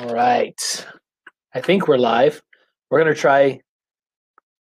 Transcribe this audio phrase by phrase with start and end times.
[0.00, 0.86] All right.
[1.54, 2.40] I think we're live.
[2.90, 3.60] We're going to try,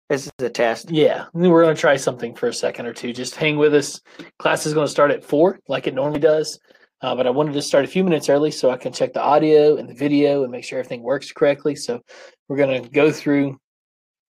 [0.09, 0.89] This is a test.
[0.89, 3.13] yeah, we're going to try something for a second or two.
[3.13, 4.01] Just hang with us.
[4.39, 6.61] Class is going to start at four, like it normally does.
[7.03, 9.21] Uh, but I wanted to start a few minutes early so I can check the
[9.21, 11.75] audio and the video and make sure everything works correctly.
[11.75, 12.01] So
[12.47, 13.59] we're going to go through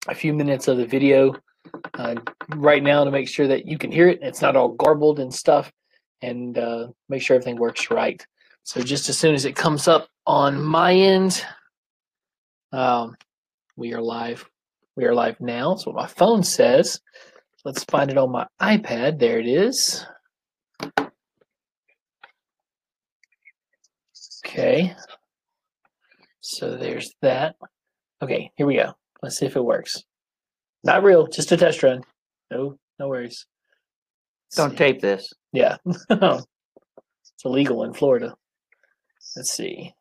[0.09, 1.35] a few minutes of the video
[1.93, 2.15] uh,
[2.55, 4.21] right now to make sure that you can hear it.
[4.23, 5.71] It's not all garbled and stuff,
[6.23, 8.27] and uh, make sure everything works right.
[8.67, 11.45] So just as soon as it comes up on my end,
[12.73, 13.17] um,
[13.77, 14.45] we are live.
[14.97, 15.73] We are live now.
[15.73, 17.01] That's what my phone says.
[17.65, 19.21] Let's find it on my iPad.
[19.21, 20.05] There it is.
[24.45, 24.97] Okay.
[26.41, 27.55] So there's that.
[28.21, 28.95] Okay, here we go.
[29.23, 30.03] Let's see if it works.
[30.83, 32.03] Not real, just a test run.
[32.51, 33.47] No, no worries.
[34.49, 34.77] Let's Don't see.
[34.77, 35.33] tape this.
[35.53, 35.77] Yeah.
[35.87, 36.45] it's
[37.45, 38.35] illegal in Florida.
[39.37, 39.93] Let's see.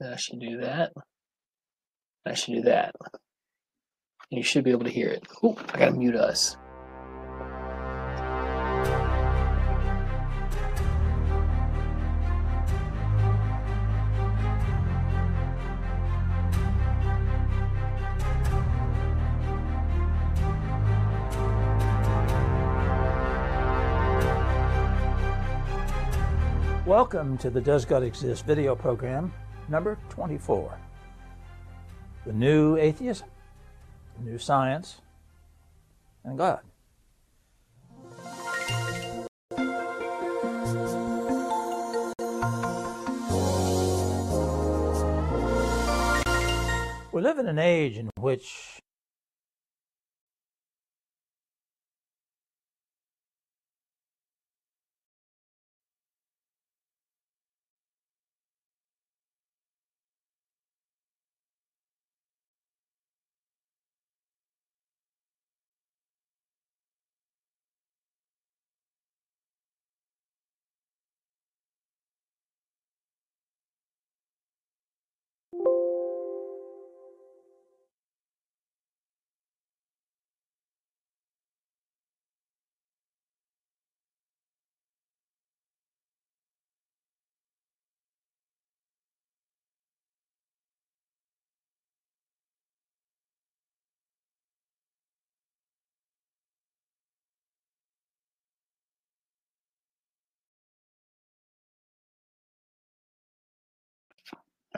[0.00, 0.92] I should do that.
[2.24, 2.94] I should do that.
[4.30, 5.26] And you should be able to hear it.
[5.42, 6.56] Oh, I gotta mute us.
[27.00, 29.32] Welcome to the Does God Exist video program
[29.70, 30.78] number 24.
[32.26, 33.26] The new atheism,
[34.18, 35.00] the new science,
[36.24, 36.60] and God.
[47.12, 48.78] We live in an age in which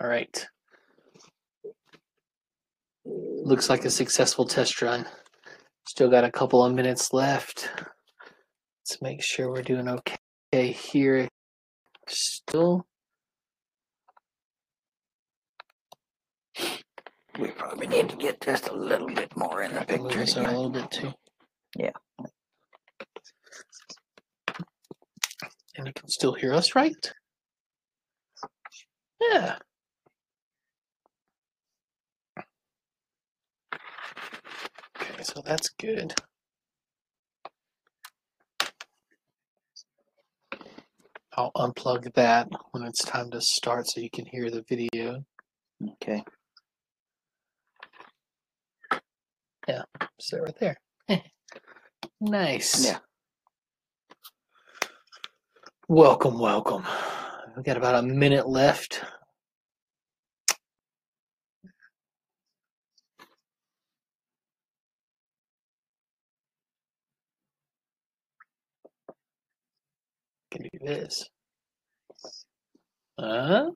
[0.01, 0.47] All right.
[3.05, 5.07] Looks like a successful test run.
[5.87, 7.69] Still got a couple of minutes left.
[8.81, 11.29] Let's make sure we're doing okay here.
[12.09, 12.87] Still.
[17.39, 20.13] We probably need to get just a little bit more in the I can move
[20.13, 20.25] picture.
[20.25, 21.13] this a little bit too.
[21.77, 21.93] Yeah.
[25.77, 27.13] And you can still hear us, right?
[29.21, 29.57] Yeah.
[35.23, 36.15] So that's good.
[41.35, 45.25] I'll unplug that when it's time to start so you can hear the video.
[45.93, 46.23] Okay.
[49.67, 49.83] Yeah,
[50.21, 50.77] so right there.
[52.21, 52.85] nice.
[52.85, 52.99] Yeah.
[55.89, 56.85] Welcome, welcome.
[57.57, 59.03] We've got about a minute left.
[70.53, 71.29] Can do this.
[73.19, 73.71] Uh,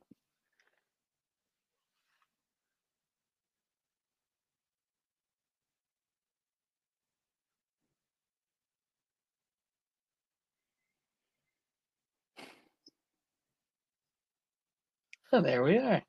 [15.32, 16.02] oh, there we are.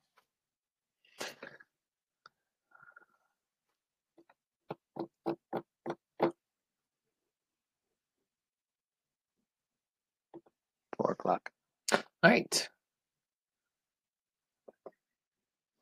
[11.08, 11.50] Four o'clock.
[11.92, 12.68] All right.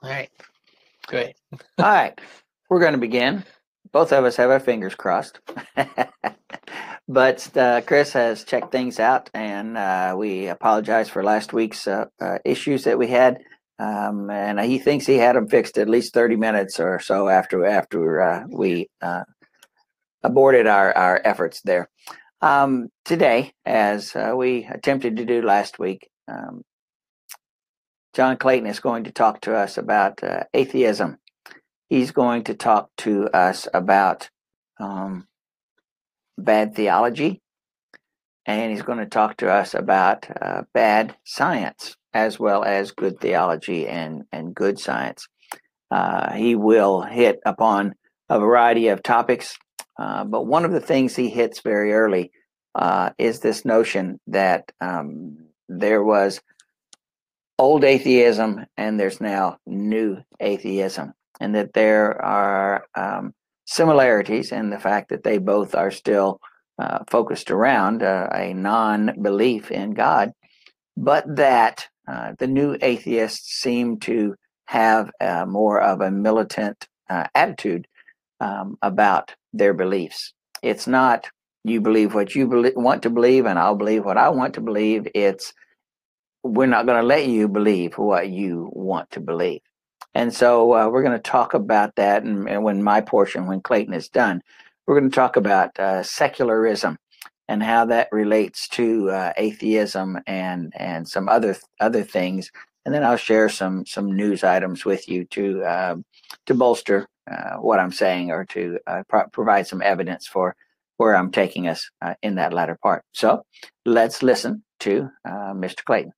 [0.01, 0.31] All right.
[1.09, 1.35] Great.
[1.79, 2.17] All right.
[2.71, 3.43] We're going to begin.
[3.91, 5.41] Both of us have our fingers crossed.
[7.09, 12.05] but uh, Chris has checked things out, and uh, we apologize for last week's uh,
[12.21, 13.39] uh, issues that we had.
[13.81, 17.67] Um, and he thinks he had them fixed at least 30 minutes or so after
[17.67, 19.25] after uh, we uh,
[20.23, 21.89] aborted our, our efforts there.
[22.43, 26.63] Um, today, as uh, we attempted to do last week, um,
[28.15, 31.19] John Clayton is going to talk to us about uh, atheism.
[31.89, 34.31] He's going to talk to us about
[34.79, 35.27] um,
[36.37, 37.41] bad theology,
[38.45, 43.21] and he's going to talk to us about uh, bad science as well as good
[43.21, 45.29] theology and, and good science.
[45.91, 47.95] Uh, he will hit upon
[48.29, 49.57] a variety of topics,
[49.99, 52.33] uh, but one of the things he hits very early
[52.75, 55.39] uh, is this notion that um,
[55.69, 56.41] there was
[57.59, 63.33] old atheism and there's now new atheism, and that there are um,
[63.65, 66.41] similarities in the fact that they both are still
[66.79, 70.33] uh, focused around uh, a non belief in God,
[70.97, 74.35] but that uh, the new atheists seem to
[74.67, 77.87] have uh, more of a militant attitude
[78.41, 80.33] um, about their beliefs.
[80.63, 81.29] It's not
[81.65, 85.09] you believe what you want to believe, and I'll believe what I want to believe.
[85.15, 85.53] It's
[86.43, 89.61] we're not going to let you believe what you want to believe.
[90.15, 92.23] And so uh, we're going to talk about that.
[92.23, 94.43] And, and, when my portion, when Clayton is done,
[94.87, 96.99] we're going to talk about uh, secularism
[97.49, 102.51] and how that relates to uh, atheism and and some other other things.
[102.87, 106.07] And then I'll share some some news items with you to um,
[106.47, 110.57] to bolster uh, what I'm saying or to uh, pro- provide some evidence for
[110.99, 113.05] where I'm taking us uh, in that latter part.
[113.13, 113.43] So
[113.85, 115.85] let's listen to Mr.
[115.85, 116.13] Clayton.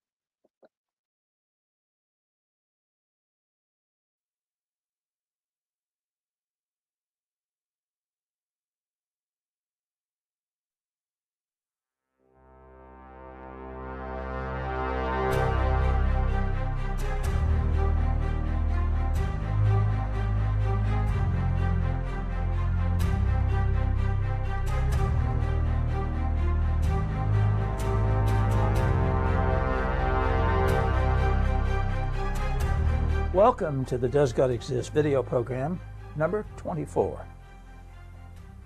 [33.68, 35.78] Welcome to the Does God Exist video program
[36.16, 37.22] number 24.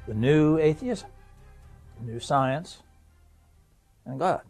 [0.07, 1.09] The new atheism,
[2.01, 2.85] new science,
[4.07, 4.43] and God.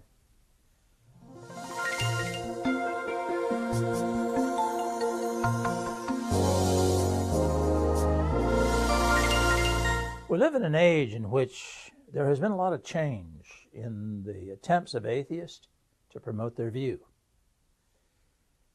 [10.28, 14.22] We live in an age in which there has been a lot of change in
[14.26, 15.68] the attempts of atheists
[16.10, 17.00] to promote their view.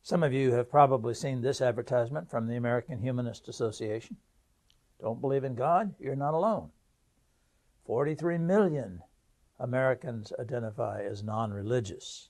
[0.07, 4.15] Some of you have probably seen this advertisement from the American Humanist Association.
[5.01, 5.95] Don't believe in God?
[5.99, 6.69] You're not alone.
[7.85, 9.01] 43 million
[9.59, 12.29] Americans identify as non religious.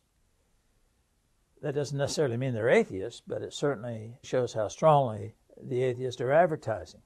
[1.61, 6.31] That doesn't necessarily mean they're atheists, but it certainly shows how strongly the atheists are
[6.31, 7.03] advertising.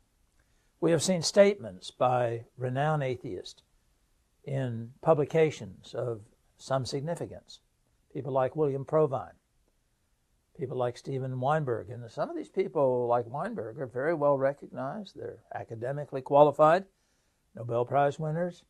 [0.79, 3.61] We have seen statements by renowned atheists
[4.45, 6.21] in publications of
[6.57, 7.59] some significance,
[8.13, 9.35] people like William Provine,
[10.57, 11.89] people like Steven Weinberg.
[11.89, 15.15] And some of these people, like Weinberg, are very well recognized.
[15.15, 16.85] They're academically qualified,
[17.55, 18.63] Nobel Prize winners.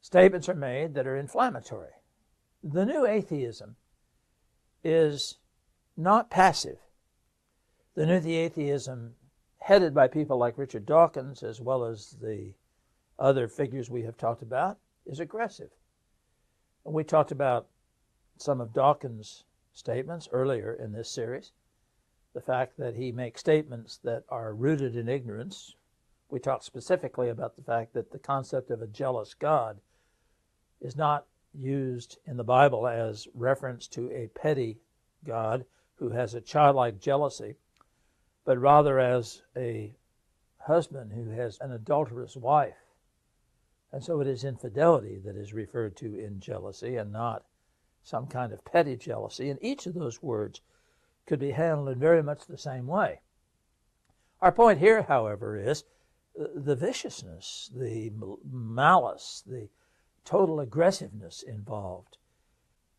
[0.00, 1.92] Statements are made that are inflammatory.
[2.62, 3.76] The new atheism
[4.82, 5.38] is
[5.96, 6.78] not passive.
[7.94, 9.14] The new atheism,
[9.60, 12.52] headed by people like Richard Dawkins, as well as the
[13.18, 15.70] other figures we have talked about, is aggressive.
[16.84, 17.68] And we talked about
[18.36, 19.44] some of Dawkins'
[19.74, 21.52] statements earlier in this series.
[22.32, 25.74] The fact that he makes statements that are rooted in ignorance.
[26.30, 29.80] We talked specifically about the fact that the concept of a jealous God
[30.80, 34.78] is not used in the Bible as reference to a petty
[35.24, 35.64] God
[35.96, 37.56] who has a childlike jealousy,
[38.44, 39.94] but rather as a
[40.58, 42.74] husband who has an adulterous wife.
[43.92, 47.44] And so it is infidelity that is referred to in jealousy and not
[48.04, 50.60] some kind of petty jealousy, and each of those words
[51.26, 53.20] could be handled in very much the same way.
[54.40, 55.84] Our point here, however, is
[56.38, 58.12] uh, the viciousness, the
[58.44, 59.68] malice, the
[60.24, 62.18] total aggressiveness involved.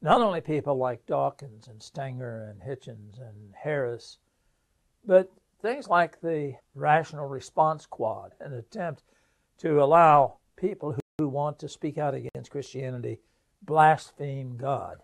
[0.02, 4.18] Not only people like Dawkins and Stenger and Hitchens and Harris,
[5.06, 5.32] but
[5.62, 9.04] things like the Rational Response Squad, an attempt
[9.60, 13.20] to allow people who want to speak out against Christianity
[13.62, 14.98] blaspheme God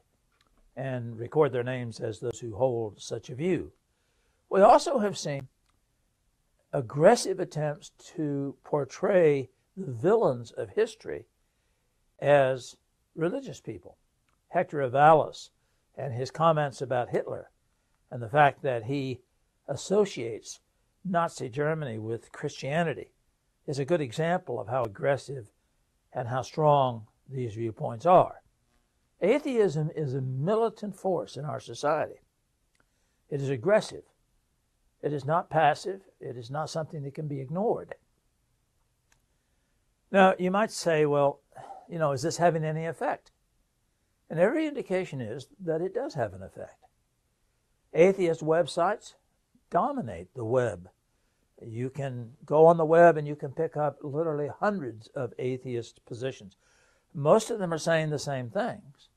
[0.75, 3.71] and record their names as those who hold such a view.
[4.49, 5.47] We also have seen
[6.73, 11.25] aggressive attempts to portray the villains of history
[12.19, 12.75] as
[13.15, 13.97] religious people.
[14.49, 15.49] Hector Avalos
[15.95, 17.49] and his comments about Hitler
[18.09, 19.21] and the fact that he
[19.67, 20.59] associates
[21.03, 23.11] Nazi Germany with Christianity
[23.65, 25.51] is a good example of how aggressive
[26.13, 28.41] and how strong these viewpoints are.
[29.21, 32.21] Atheism is a militant force in our society.
[33.29, 34.03] It is aggressive.
[35.01, 36.01] It is not passive.
[36.19, 37.95] It is not something that can be ignored.
[40.11, 41.39] Now, you might say, well,
[41.87, 43.31] you know, is this having any effect?
[44.29, 46.85] And every indication is that it does have an effect.
[47.93, 49.13] Atheist websites
[49.69, 50.89] dominate the web.
[51.61, 56.05] You can go on the web and you can pick up literally hundreds of atheist
[56.05, 56.55] positions.
[57.13, 59.09] Most of them are saying the same things.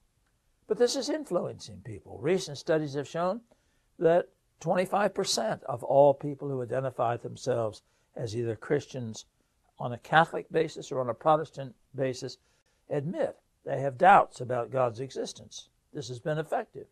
[0.67, 2.19] But this is influencing people.
[2.21, 3.43] Recent studies have shown
[3.99, 4.29] that
[4.61, 7.83] 25% of all people who identify themselves
[8.17, 9.27] as either Christians
[9.79, 12.39] on a Catholic basis or on a Protestant basis
[12.89, 15.69] admit they have doubts about God's existence.
[15.93, 16.87] This has been effective.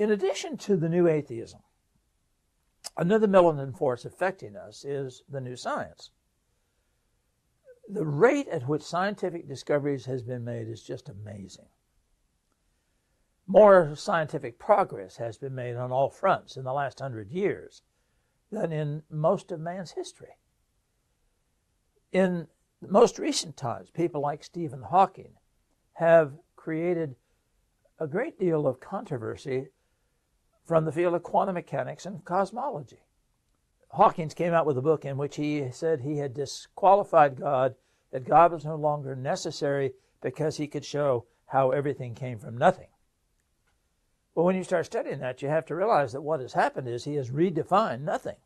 [0.00, 1.60] In addition to the new atheism,
[2.96, 6.10] another militant force affecting us is the new science.
[7.86, 11.66] The rate at which scientific discoveries has been made is just amazing.
[13.46, 17.82] More scientific progress has been made on all fronts in the last hundred years
[18.50, 20.38] than in most of man's history.
[22.10, 22.48] In
[22.80, 25.34] most recent times, people like Stephen Hawking
[25.92, 27.16] have created
[27.98, 29.68] a great deal of controversy
[30.70, 33.00] from the field of quantum mechanics and cosmology.
[33.88, 37.74] Hawkins came out with a book in which he said he had disqualified God,
[38.12, 42.86] that God was no longer necessary because he could show how everything came from nothing.
[44.36, 47.02] But when you start studying that, you have to realize that what has happened is
[47.02, 48.36] he has redefined nothing.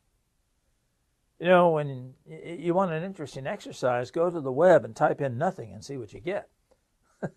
[1.39, 5.37] You know, when you want an interesting exercise, go to the web and type in
[5.37, 6.49] nothing and see what you get.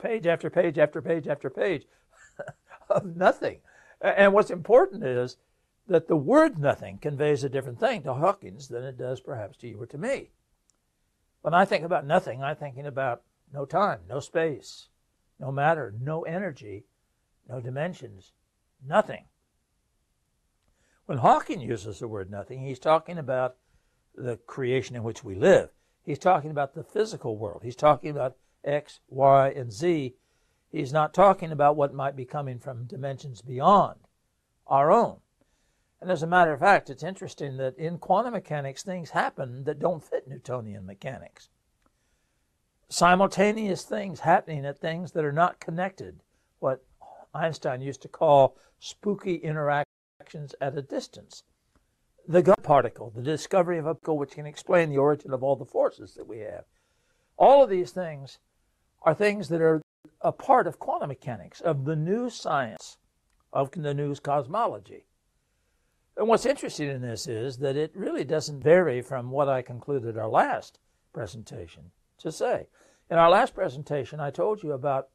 [0.00, 1.86] Page after page after page after page
[2.90, 3.60] of nothing.
[4.02, 5.36] And what's important is
[5.86, 9.68] that the word nothing conveys a different thing to Hawkins than it does perhaps to
[9.68, 10.30] you or to me.
[11.42, 14.88] When I think about nothing, I'm thinking about no time, no space,
[15.38, 16.84] no matter, no energy,
[17.48, 18.32] no dimensions,
[18.84, 19.24] nothing.
[21.06, 23.56] When Hawking uses the word nothing, he's talking about
[24.14, 25.70] the creation in which we live.
[26.04, 27.62] He's talking about the physical world.
[27.64, 30.14] He's talking about X, Y, and Z.
[30.72, 34.00] He's not talking about what might be coming from dimensions beyond
[34.66, 35.18] our own.
[36.00, 39.78] And as a matter of fact, it's interesting that in quantum mechanics, things happen that
[39.78, 41.50] don't fit Newtonian mechanics.
[42.88, 46.22] Simultaneous things happening at things that are not connected,
[46.58, 46.82] what
[47.34, 51.44] Einstein used to call spooky interactions at a distance.
[52.26, 55.56] The God particle, the discovery of a particle which can explain the origin of all
[55.56, 56.64] the forces that we have.
[57.36, 58.38] All of these things
[59.02, 59.81] are things that are
[60.20, 62.98] a part of quantum mechanics, of the new science,
[63.52, 65.06] of the new cosmology.
[66.16, 70.18] And what's interesting in this is that it really doesn't vary from what I concluded
[70.18, 70.78] our last
[71.12, 72.68] presentation to say.
[73.10, 75.08] In our last presentation, I told you about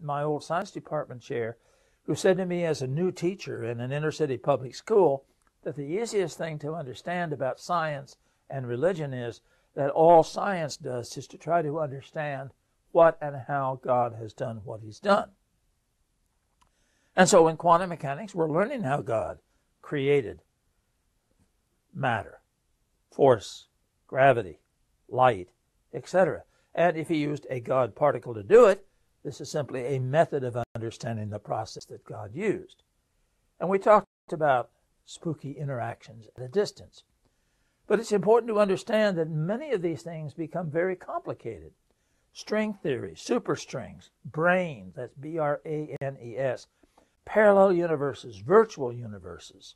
[0.00, 1.58] my old science department chair,
[2.04, 5.24] who said to me as a new teacher in an inner city public school
[5.62, 8.16] that the easiest thing to understand about science
[8.48, 9.42] and religion is
[9.74, 12.50] that all science does is to try to understand
[12.92, 15.30] what and how God has done what he's done.
[17.16, 19.38] And so in quantum mechanics, we're learning how God
[19.82, 20.40] created
[21.94, 22.40] matter,
[23.10, 23.66] force,
[24.06, 24.60] gravity,
[25.08, 25.48] light,
[25.92, 26.44] etc.
[26.74, 28.86] And if he used a God particle to do it,
[29.24, 32.82] this is simply a method of understanding the process that God used.
[33.58, 34.70] And we talked about
[35.04, 37.02] spooky interactions at a distance.
[37.86, 41.72] But it's important to understand that many of these things become very complicated.
[42.32, 46.68] String theory, superstrings, brane, that's B R A N E S,
[47.24, 49.74] parallel universes, virtual universes.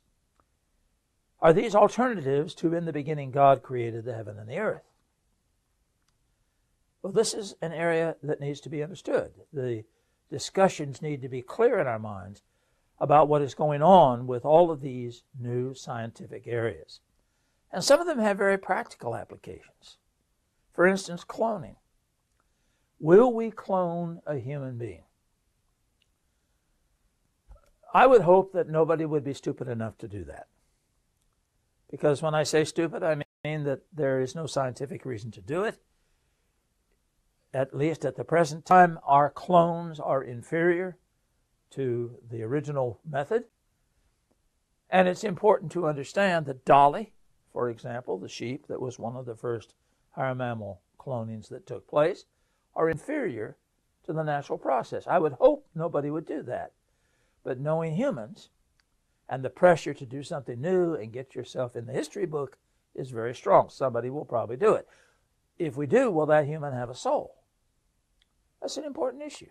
[1.41, 4.89] Are these alternatives to in the beginning God created the heaven and the earth?
[7.01, 9.31] Well, this is an area that needs to be understood.
[9.53, 9.83] The
[10.31, 12.41] discussions need to be clear in our minds
[12.99, 17.01] about what is going on with all of these new scientific areas.
[17.71, 19.97] And some of them have very practical applications.
[20.73, 21.75] For instance, cloning.
[22.99, 25.03] Will we clone a human being?
[27.93, 30.47] I would hope that nobody would be stupid enough to do that.
[31.89, 35.63] Because when I say stupid, I mean that there is no scientific reason to do
[35.63, 35.79] it
[37.55, 40.97] at least at the present time, our clones are inferior
[41.69, 43.45] to the original method.
[44.89, 47.13] And it's important to understand that Dolly,
[47.53, 49.73] for example, the sheep that was one of the first
[50.11, 52.25] higher mammal clonings that took place,
[52.75, 53.57] are inferior
[54.05, 55.07] to the natural process.
[55.07, 56.71] I would hope nobody would do that.
[57.43, 58.49] But knowing humans
[59.29, 62.57] and the pressure to do something new and get yourself in the history book
[62.93, 63.69] is very strong.
[63.69, 64.87] Somebody will probably do it.
[65.57, 67.35] if we do, will that human have a soul?
[68.61, 69.49] That's an important issue.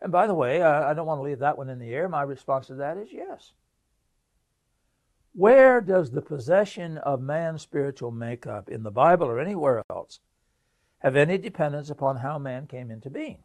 [0.00, 2.08] And by the way, I, don't want to leave that one in the air.
[2.08, 3.52] My response to that is yes.
[5.32, 10.20] Where does the possession of man's spiritual makeup in the Bible or anywhere else
[11.00, 13.38] have any dependence upon how man came into being?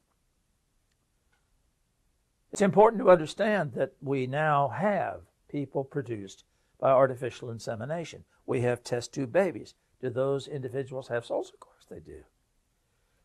[2.52, 6.44] It's important to understand that we now have people produced
[6.80, 8.24] by artificial insemination.
[8.46, 9.74] We have test tube babies.
[10.02, 11.52] Do those individuals have souls?
[11.54, 12.24] Of course they do.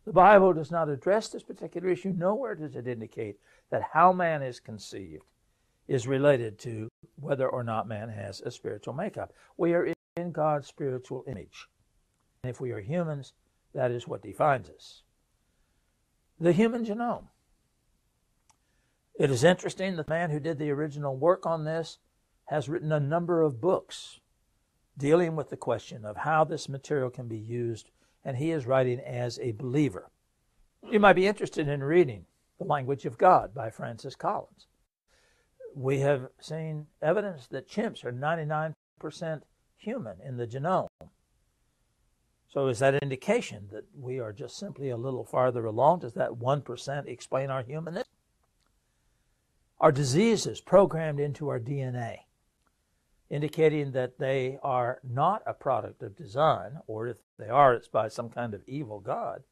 [0.04, 2.14] The Bible does not address this particular issue.
[2.16, 3.38] Nowhere does it indicate
[3.70, 5.24] that how man is conceived
[5.88, 9.32] is related to whether or not man has a spiritual makeup.
[9.56, 11.66] We are in God's spiritual image.
[12.42, 13.32] And if we are humans,
[13.76, 15.02] that is what defines us.
[16.40, 17.28] The human genome.
[19.18, 21.98] It is interesting that the man who did the original work on this
[22.46, 24.20] has written a number of books
[24.98, 27.90] dealing with the question of how this material can be used,
[28.24, 30.10] and he is writing as a believer.
[30.90, 32.24] You might be interested in reading
[32.58, 34.66] The Language of God by Francis Collins.
[35.74, 39.42] We have seen evidence that chimps are 99%
[39.76, 40.88] human in the genome.
[42.56, 45.98] So, is that indication that we are just simply a little farther along?
[45.98, 48.08] Does that 1% explain our humanness?
[49.78, 52.20] Are diseases programmed into our DNA?
[53.28, 58.08] indicating that they are not a product of design, or if they are, it's by
[58.08, 59.42] some kind of evil God,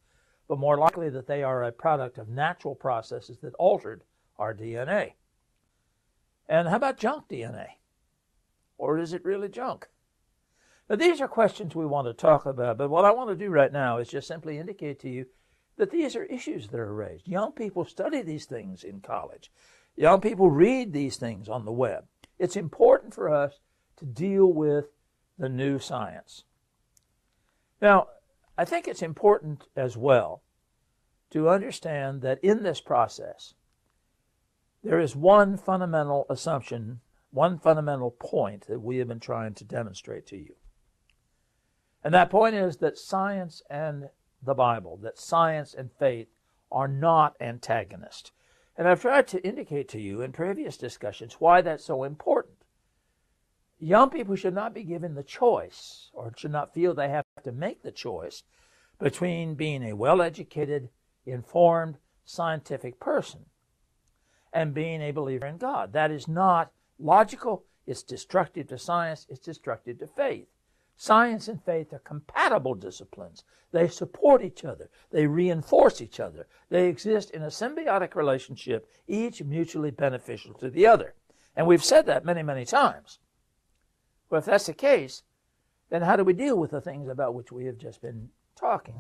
[0.49, 4.03] but more likely that they are a product of natural processes that altered
[4.39, 5.13] our DNA.
[6.49, 7.67] And how about junk DNA?
[8.79, 9.89] Or is it really junk?
[10.91, 13.73] These are questions we want to talk about, but what I want to do right
[13.73, 15.27] now is just simply indicate to you
[15.79, 17.27] that these are issues that are raised.
[17.27, 19.51] Young people study these things in college,
[19.97, 22.05] young people read these things on the web.
[22.39, 23.61] It's important for us
[23.97, 24.87] to deal with
[25.39, 26.45] the new science.
[27.81, 28.09] Now,
[28.59, 30.43] I think it's important as well
[31.31, 33.55] to understand that in this process,
[34.83, 40.27] there is one fundamental assumption, one fundamental point that we have been trying to demonstrate
[40.27, 40.55] to you.
[42.05, 44.11] And that point is that science and
[44.43, 46.29] the Bible, that science and faith
[46.71, 48.31] are not antagonists.
[48.77, 52.57] And I've tried to indicate to you in previous discussions why that's so important.
[53.79, 57.53] Young people should not be given the choice, or should not feel they have to
[57.53, 58.43] make the choice,
[58.99, 60.89] between being a well educated,
[61.27, 63.47] informed, scientific person
[64.53, 65.93] and being a believer in God.
[65.93, 70.47] That is not logical, it's destructive to science, it's destructive to faith.
[70.97, 73.45] Science and faith are compatible disciplines.
[73.73, 74.89] They support each other.
[75.11, 76.47] They reinforce each other.
[76.71, 81.15] They exist in a symbiotic relationship, each mutually beneficial to the other.
[81.57, 83.19] And we've said that many, many times.
[84.31, 85.23] Well, if that's the case,
[85.91, 88.95] then how do we deal with the things about which we have just been talking?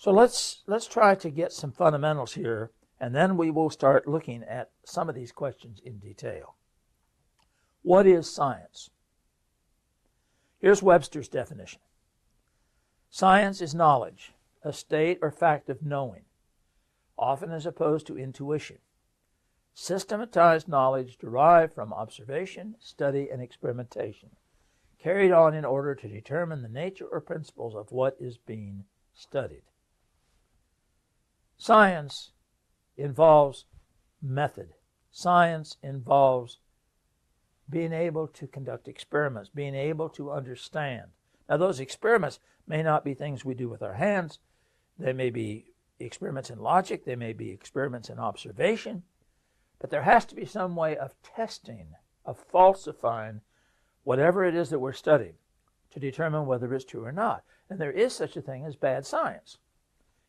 [0.00, 4.42] So let's let's try to get some fundamentals here, and then we will start looking
[4.42, 6.56] at some of these questions in detail.
[7.82, 8.88] What is science?
[10.58, 11.82] Here's Webster's definition.
[13.10, 14.32] Science is knowledge,
[14.64, 16.24] a state or fact of knowing,
[17.18, 18.78] often as opposed to intuition.
[19.74, 24.30] Systematized knowledge derived from observation, study, and experimentation,
[24.98, 29.60] carried on in order to determine the nature or principles of what is being studied.
[31.60, 32.30] Science
[32.96, 33.66] involves
[34.22, 34.70] method.
[35.10, 36.58] Science involves
[37.68, 41.10] being able to conduct experiments, being able to understand.
[41.50, 44.38] Now, those experiments may not be things we do with our hands,
[44.98, 45.66] they may be
[45.98, 49.02] experiments in logic, they may be experiments in observation,
[49.78, 51.88] but there has to be some way of testing,
[52.24, 53.42] of falsifying
[54.02, 55.36] whatever it is that we're studying
[55.90, 57.44] to determine whether it's true or not.
[57.68, 59.58] And there is such a thing as bad science.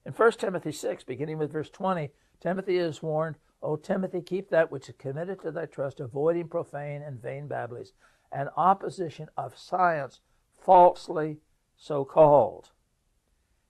[0.06, 4.72] In 1 Timothy 6, beginning with verse 20, Timothy is warned, O Timothy, keep that
[4.72, 7.94] which is committed to thy trust, avoiding profane and vain babblings,
[8.32, 10.20] and opposition of science,
[10.58, 11.38] falsely
[11.78, 12.72] so called.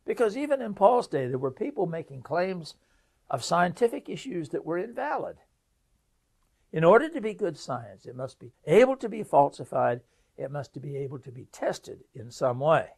[0.06, 2.76] Because even in Paul's day, there were people making claims
[3.30, 5.38] of scientific issues that were invalid.
[6.72, 10.02] In order to be good science, it must be able to be falsified,
[10.38, 12.92] it must be able to be tested in some way.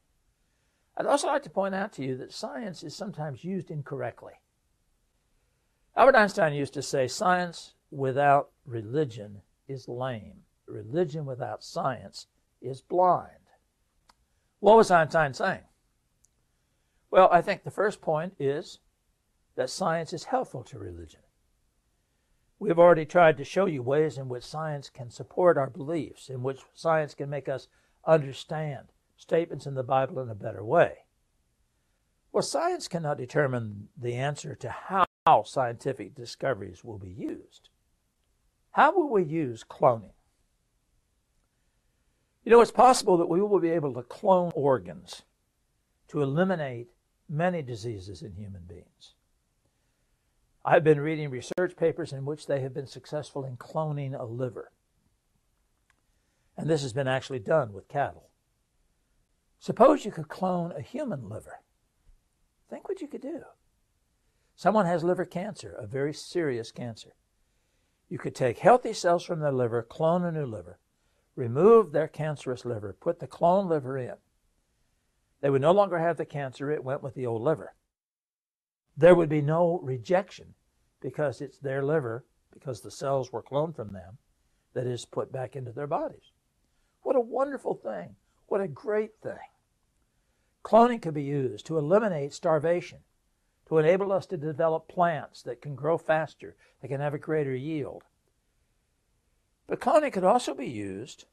[0.95, 4.33] I'd also like to point out to you that science is sometimes used incorrectly.
[5.95, 10.41] Albert Einstein used to say, Science without religion is lame.
[10.67, 12.27] Religion without science
[12.61, 13.29] is blind.
[14.59, 15.63] What was Einstein saying?
[17.11, 18.79] Well, I think the first point is
[19.55, 21.19] that science is helpful to religion.
[22.59, 26.43] We've already tried to show you ways in which science can support our beliefs, in
[26.43, 27.67] which science can make us
[28.05, 28.92] understand
[29.23, 30.97] statements in the Bible in a better way.
[32.31, 37.69] Well, science cannot determine the answer to how scientific discoveries will be used.
[38.71, 40.11] How will we use cloning?
[42.43, 45.21] You know, it's possible that we will be able to clone organs
[46.09, 46.89] to eliminate
[47.29, 49.13] many diseases in human beings.
[50.65, 54.71] I've been reading research papers in which they have been successful in cloning a liver.
[56.57, 58.29] And this has been actually done with cattle.
[59.63, 61.61] Suppose you could clone a human liver.
[62.69, 63.43] Think what you could do.
[64.55, 67.15] Someone has liver cancer, a very serious cancer.
[68.09, 70.79] You could take healthy cells from their liver, clone a new liver,
[71.35, 74.15] remove their cancerous liver, put the clone liver in.
[75.41, 77.73] They would no longer have the cancer, it went with the old liver
[78.95, 80.53] there would be no rejection
[81.01, 84.17] because it's their liver, because the cells were cloned from them,
[84.73, 86.31] that is put back into their bodies.
[87.01, 88.15] What a wonderful thing.
[88.47, 89.37] What a great thing.
[90.63, 92.99] Cloning can be used to eliminate starvation,
[93.67, 97.55] to enable us to develop plants that can grow faster, that can have a greater
[97.55, 98.03] yield.
[99.67, 101.25] But cloning could also be used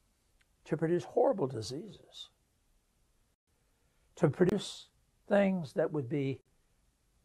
[0.65, 2.29] to produce horrible diseases,
[4.15, 4.87] to produce
[5.27, 6.41] things that would be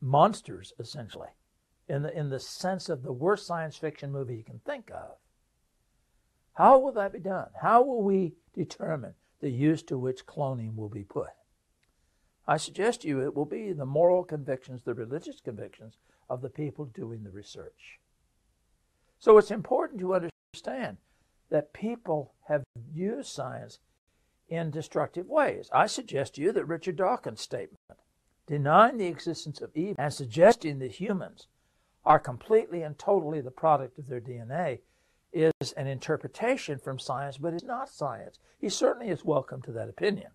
[0.00, 1.28] monsters, essentially,
[1.88, 5.16] in the, in the sense of the worst science fiction movie you can think of.
[6.54, 7.48] How will that be done?
[7.60, 11.28] How will we determine the use to which cloning will be put?
[12.48, 15.98] I suggest to you it will be the moral convictions, the religious convictions
[16.30, 17.98] of the people doing the research.
[19.18, 20.98] So it's important to understand
[21.50, 23.78] that people have used science
[24.48, 25.68] in destructive ways.
[25.72, 27.80] I suggest to you that Richard Dawkins' statement
[28.46, 31.48] denying the existence of evil and suggesting that humans
[32.04, 34.78] are completely and totally the product of their DNA
[35.32, 38.38] is an interpretation from science, but it's not science.
[38.60, 40.30] He certainly is welcome to that opinion,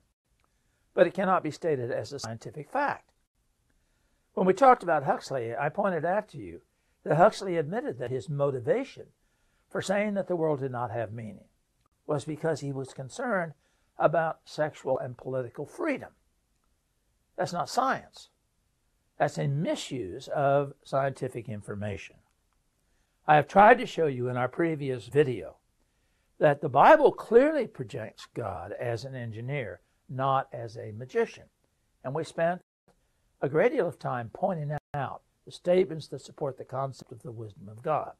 [0.93, 3.11] but it cannot be stated as a scientific fact.
[4.33, 6.61] When we talked about Huxley, I pointed out to you
[7.03, 9.07] that Huxley admitted that his motivation
[9.69, 11.45] for saying that the world did not have meaning
[12.05, 13.53] was because he was concerned
[13.97, 16.09] about sexual and political freedom.
[17.37, 18.29] That's not science.
[19.17, 22.17] That's a misuse of scientific information.
[23.27, 25.57] I have tried to show you in our previous video
[26.39, 29.79] that the Bible clearly projects God as an engineer,
[30.11, 31.45] not as a magician.
[32.03, 32.61] And we spent
[33.41, 37.31] a great deal of time pointing out the statements that support the concept of the
[37.31, 38.13] wisdom of God.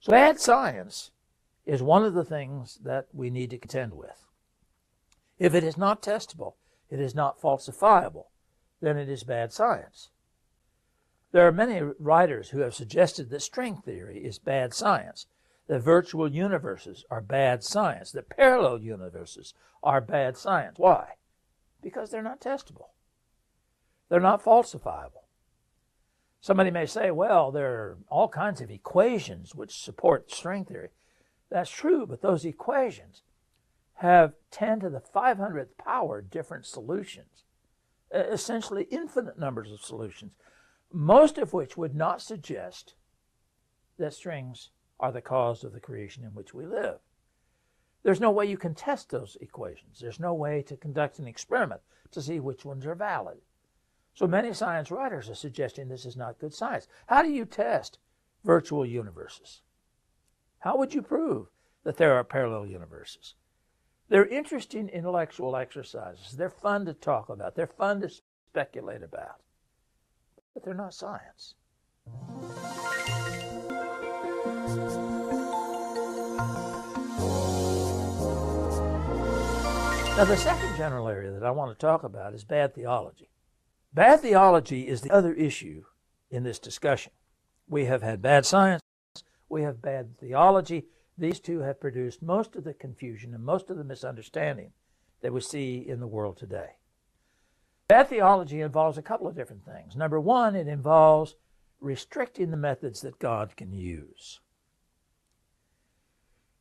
[0.00, 1.10] So, bad science
[1.66, 4.26] is one of the things that we need to contend with.
[5.38, 6.54] If it is not testable,
[6.90, 8.26] it is not falsifiable,
[8.80, 10.10] then it is bad science.
[11.32, 15.26] There are many writers who have suggested that string theory is bad science,
[15.68, 20.78] that virtual universes are bad science, that parallel universes are bad science.
[20.78, 21.14] Why?
[21.82, 22.88] Because they're not testable.
[24.08, 25.24] They're not falsifiable.
[26.40, 30.90] Somebody may say, well, there are all kinds of equations which support string theory.
[31.50, 33.22] That's true, but those equations
[33.94, 37.44] have 10 to the 500th power different solutions,
[38.12, 40.32] essentially infinite numbers of solutions,
[40.92, 42.94] most of which would not suggest
[43.98, 46.98] that strings are the cause of the creation in which we live.
[48.02, 49.98] There's no way you can test those equations.
[50.00, 51.80] There's no way to conduct an experiment
[52.12, 53.38] to see which ones are valid.
[54.14, 56.88] So many science writers are suggesting this is not good science.
[57.06, 57.98] How do you test
[58.44, 59.62] virtual universes?
[60.60, 61.48] How would you prove
[61.84, 63.34] that there are parallel universes?
[64.08, 66.32] They're interesting intellectual exercises.
[66.32, 67.54] They're fun to talk about.
[67.54, 68.10] They're fun to
[68.50, 69.42] speculate about.
[70.54, 71.54] But they're not science.
[80.18, 83.30] Now, the second general area that I want to talk about is bad theology.
[83.94, 85.84] Bad theology is the other issue
[86.28, 87.12] in this discussion.
[87.68, 88.82] We have had bad science,
[89.48, 93.76] we have bad theology, these two have produced most of the confusion and most of
[93.76, 94.72] the misunderstanding
[95.22, 96.78] that we see in the world today.
[97.88, 99.96] Bad theology involves a couple of different things.
[99.96, 101.36] Number one, it involves
[101.80, 104.40] restricting the methods that God can use.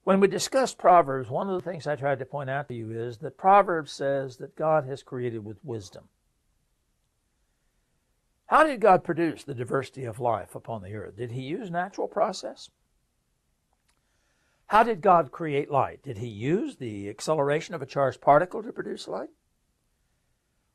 [0.07, 2.91] When we discuss Proverbs, one of the things I tried to point out to you
[2.91, 6.05] is that Proverbs says that God has created with wisdom.
[8.45, 11.17] How did God produce the diversity of life upon the earth?
[11.17, 12.69] Did he use natural process?
[14.67, 16.03] How did God create light?
[16.03, 19.31] Did he use the acceleration of a charged particle to produce light?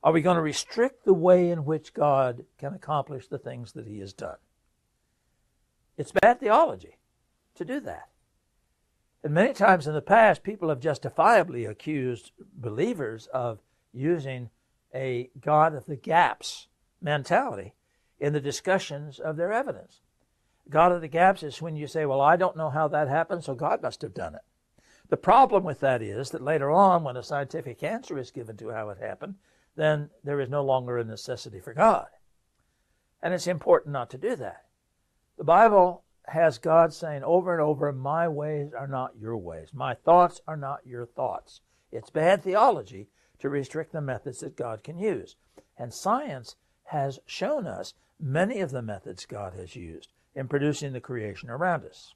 [0.05, 3.87] Are we going to restrict the way in which God can accomplish the things that
[3.87, 4.37] he has done?
[5.97, 6.99] It's bad theology
[7.55, 8.12] to do that.
[9.25, 13.61] And many times in the past, people have justifiably accused believers of
[13.93, 14.51] using
[14.95, 16.69] a God of the gaps
[17.01, 17.75] mentality
[18.19, 20.01] in the discussions of their evidence.
[20.69, 23.45] God of the gaps is when you say, Well, I don't know how that happened,
[23.45, 24.43] so God must have done it.
[25.09, 28.71] The problem with that is that later on, when a scientific answer is given to
[28.71, 29.35] how it happened,
[29.77, 32.07] then there is no longer a necessity for God.
[33.23, 34.65] And it's important not to do that.
[35.37, 39.69] The Bible has God saying over and over, My ways are not your ways.
[39.73, 41.61] My thoughts are not your thoughts.
[41.91, 43.09] It's bad theology
[43.39, 45.37] to restrict the methods that God can use.
[45.77, 51.01] And science has shown us many of the methods God has used in producing the
[51.01, 52.15] creation around us.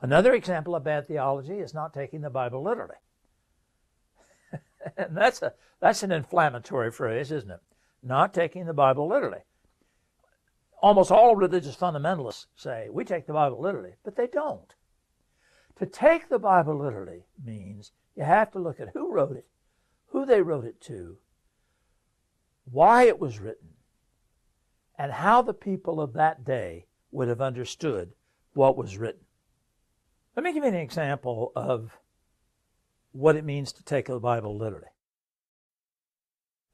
[0.00, 2.96] Another example of bad theology is not taking the Bible literally.
[4.96, 7.60] and that's a that's an inflammatory phrase, isn't it?
[8.02, 9.40] Not taking the Bible literally.
[10.80, 14.74] Almost all religious fundamentalists say we take the Bible literally, but they don't.
[15.76, 19.46] To take the Bible literally means you have to look at who wrote it,
[20.08, 21.18] who they wrote it to,
[22.70, 23.68] why it was written,
[24.98, 28.12] and how the people of that day would have understood
[28.54, 29.22] what was written.
[30.36, 31.98] Let me give you an example of
[33.12, 34.86] what it means to take the Bible literally.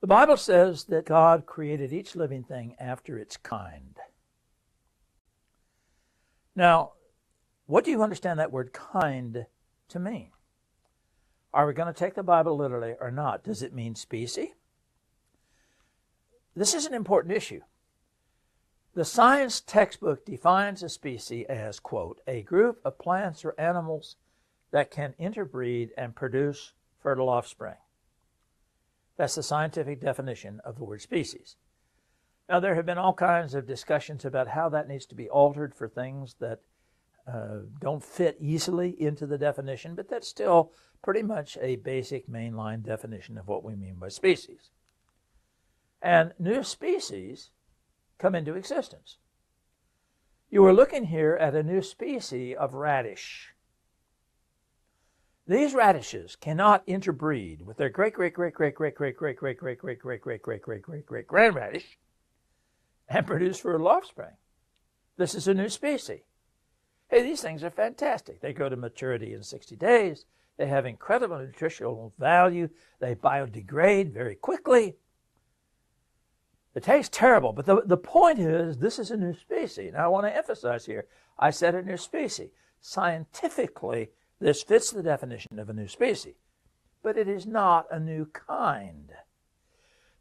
[0.00, 3.96] The Bible says that God created each living thing after its kind.
[6.54, 6.92] Now,
[7.66, 9.46] what do you understand that word kind
[9.88, 10.30] to mean?
[11.52, 13.42] Are we going to take the Bible literally or not?
[13.42, 14.50] Does it mean species?
[16.54, 17.61] This is an important issue.
[18.94, 24.16] The science textbook defines a species as, quote, a group of plants or animals
[24.70, 27.76] that can interbreed and produce fertile offspring.
[29.16, 31.57] That's the scientific definition of the word species.
[32.48, 35.74] Now, there have been all kinds of discussions about how that needs to be altered
[35.74, 36.61] for things that
[37.26, 42.85] uh, don't fit easily into the definition, but that's still pretty much a basic mainline
[42.85, 44.70] definition of what we mean by species.
[46.00, 47.50] And new species
[48.18, 49.18] come into existence.
[50.50, 53.52] You are looking here at a new species of radish.
[55.48, 59.78] These radishes cannot interbreed with their great great great great great great great great great
[59.78, 61.98] great great great great great great great grand radish
[63.09, 64.37] and produce fertile offspring.
[65.16, 66.22] This is a new species.
[67.09, 68.40] Hey, these things are fantastic.
[68.40, 70.26] They grow to maturity in 60 days.
[70.56, 72.68] They have incredible nutritional value.
[72.98, 74.96] They biodegrade very quickly.
[76.74, 79.92] It tastes terrible, but the, the point is this is a new species.
[79.92, 81.06] Now, I want to emphasize here
[81.38, 82.50] I said a new species.
[82.80, 86.37] Scientifically, this fits the definition of a new species,
[87.03, 89.12] but it is not a new kind.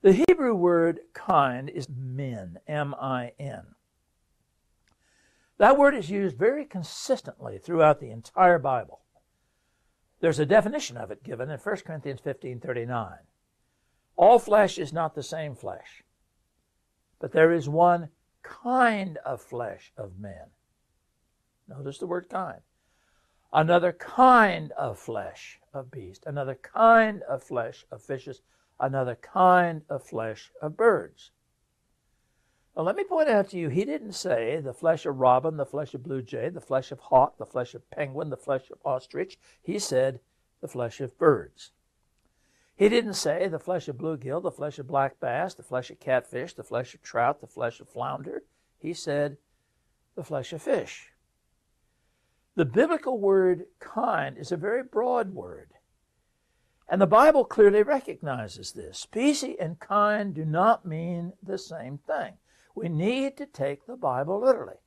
[0.02, 3.76] The Hebrew word kind is min, M I N.
[5.58, 9.02] That word is used very consistently throughout the entire Bible.
[10.20, 13.18] There's a definition of it given in 1 Corinthians 15 39.
[14.16, 16.04] All flesh is not the same flesh.
[17.20, 18.10] But there is one
[18.44, 20.52] kind of flesh of men.
[21.68, 22.60] Notice the word kind.
[23.56, 26.26] Another kind of flesh of beast.
[26.28, 28.42] Another kind of flesh of fishes.
[28.82, 31.32] Another kind of flesh of birds.
[32.76, 35.66] Now, let me point out to you, he didn't say the flesh of robin, the
[35.66, 38.80] flesh of blue jay, the flesh of hawk, the flesh of penguin, the flesh of
[38.84, 39.40] ostrich.
[39.62, 40.20] He said
[40.60, 41.72] the flesh of birds.
[42.76, 46.02] He didn't say the flesh of bluegill, the flesh of black bass, the flesh of
[46.02, 48.44] catfish, the flesh of trout, the flesh of flounder.
[48.78, 49.38] He said
[50.16, 51.14] the flesh of fish.
[52.56, 55.72] The biblical word kind is a very broad word.
[56.88, 59.00] And the Bible clearly recognizes this.
[59.00, 62.34] Species and kind do not mean the same thing.
[62.74, 64.78] We need to take the Bible literally.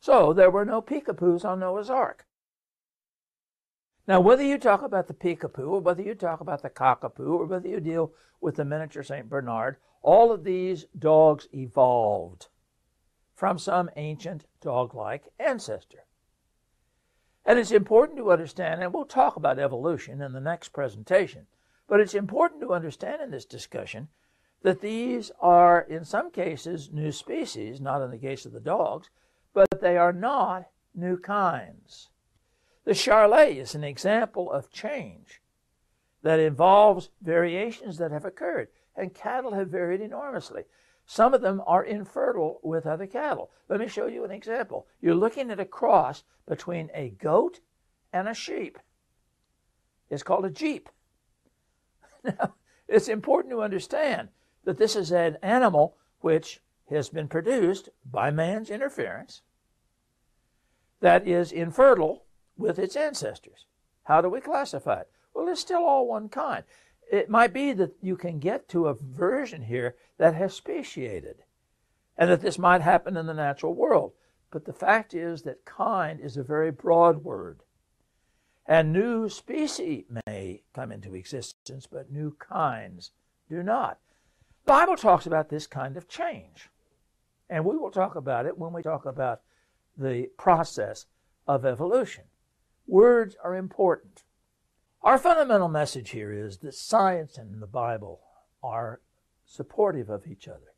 [0.00, 2.26] So there were no peekapoos on Noah's Ark.
[4.06, 7.44] Now, whether you talk about the peekapoo, or whether you talk about the cockapoo, or
[7.44, 9.28] whether you deal with the miniature St.
[9.28, 12.48] Bernard, all of these dogs evolved
[13.34, 16.04] from some ancient dog like ancestor.
[17.44, 21.46] And it's important to understand, and we'll talk about evolution in the next presentation,
[21.88, 24.08] but it's important to understand in this discussion
[24.62, 29.08] that these are, in some cases, new species, not in the case of the dogs,
[29.54, 32.10] but they are not new kinds.
[32.84, 35.40] The Charolais is an example of change
[36.22, 40.64] that involves variations that have occurred, and cattle have varied enormously.
[41.10, 43.50] Some of them are infertile with other cattle.
[43.68, 44.86] Let me show you an example.
[45.00, 47.58] You're looking at a cross between a goat
[48.12, 48.78] and a sheep.
[50.08, 50.88] It's called a jeep.
[52.22, 52.54] Now,
[52.86, 54.28] it's important to understand
[54.62, 59.42] that this is an animal which has been produced by man's interference
[61.00, 62.22] that is infertile
[62.56, 63.66] with its ancestors.
[64.04, 65.10] How do we classify it?
[65.34, 66.62] Well, it's still all one kind.
[67.10, 71.42] It might be that you can get to a version here that has speciated,
[72.16, 74.12] and that this might happen in the natural world.
[74.52, 77.62] But the fact is that kind is a very broad word.
[78.64, 83.10] And new species may come into existence, but new kinds
[83.48, 83.98] do not.
[84.64, 86.70] The Bible talks about this kind of change.
[87.48, 89.40] And we will talk about it when we talk about
[89.98, 91.06] the process
[91.48, 92.24] of evolution.
[92.86, 94.22] Words are important.
[95.02, 98.20] Our fundamental message here is that science and the Bible
[98.62, 99.00] are
[99.46, 100.74] supportive of each other.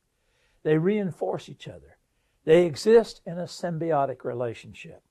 [0.63, 1.99] They reinforce each other.
[2.45, 5.03] They exist in a symbiotic relationship.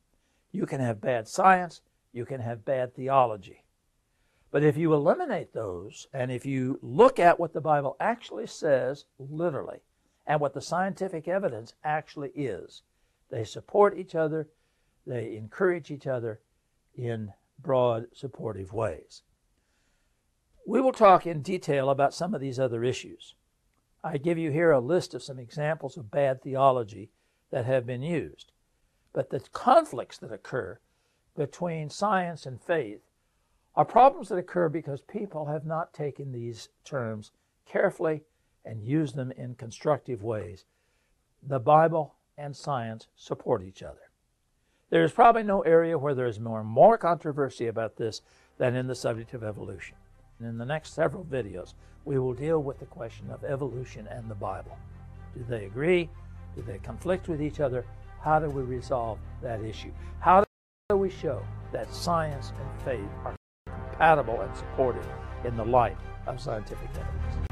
[0.53, 1.81] You can have bad science,
[2.13, 3.65] you can have bad theology.
[4.49, 9.05] But if you eliminate those, and if you look at what the Bible actually says,
[9.19, 9.79] literally,
[10.25, 12.83] and what the scientific evidence actually is,
[13.29, 14.47] they support each other,
[15.05, 16.39] they encourage each other
[16.95, 19.23] in broad, supportive ways.
[20.65, 23.35] We will talk in detail about some of these other issues.
[24.03, 27.09] I give you here a list of some examples of bad theology
[27.51, 28.51] that have been used.
[29.13, 30.79] But the conflicts that occur
[31.35, 33.01] between science and faith
[33.75, 37.31] are problems that occur because people have not taken these terms
[37.65, 38.23] carefully
[38.65, 40.65] and used them in constructive ways.
[41.41, 44.10] The Bible and science support each other.
[44.91, 48.21] There is probably no area where there is more, more controversy about this
[48.57, 49.95] than in the subject of evolution.
[50.37, 54.29] And in the next several videos, we will deal with the question of evolution and
[54.29, 54.77] the Bible.
[55.33, 56.09] Do they agree?
[56.57, 57.85] Do they conflict with each other?
[58.19, 59.93] How do we resolve that issue?
[60.19, 60.43] How
[60.89, 63.35] do we show that science and faith are
[63.87, 65.05] compatible and supported
[65.45, 65.95] in the light
[66.27, 67.50] of scientific evidence?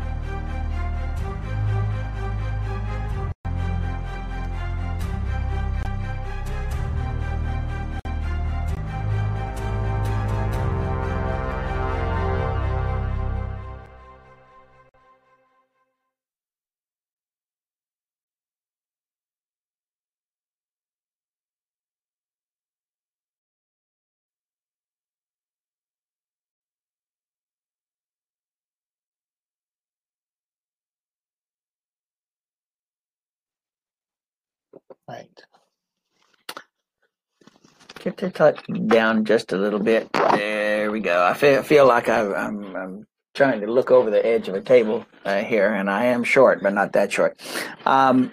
[38.09, 40.11] Get the touch down just a little bit.
[40.13, 41.23] There we go.
[41.23, 44.61] I feel, feel like I, I'm, I'm trying to look over the edge of a
[44.61, 47.39] table uh, here, and I am short, but not that short.
[47.85, 48.31] Um,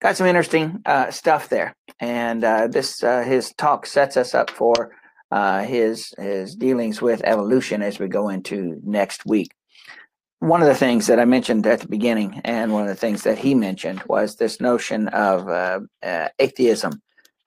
[0.00, 4.50] got some interesting uh, stuff there, and uh, this uh, his talk sets us up
[4.50, 4.96] for
[5.30, 9.50] uh, his his dealings with evolution as we go into next week
[10.38, 13.22] one of the things that I mentioned at the beginning, and one of the things
[13.22, 15.80] that he mentioned, was this notion of uh,
[16.38, 17.00] atheism,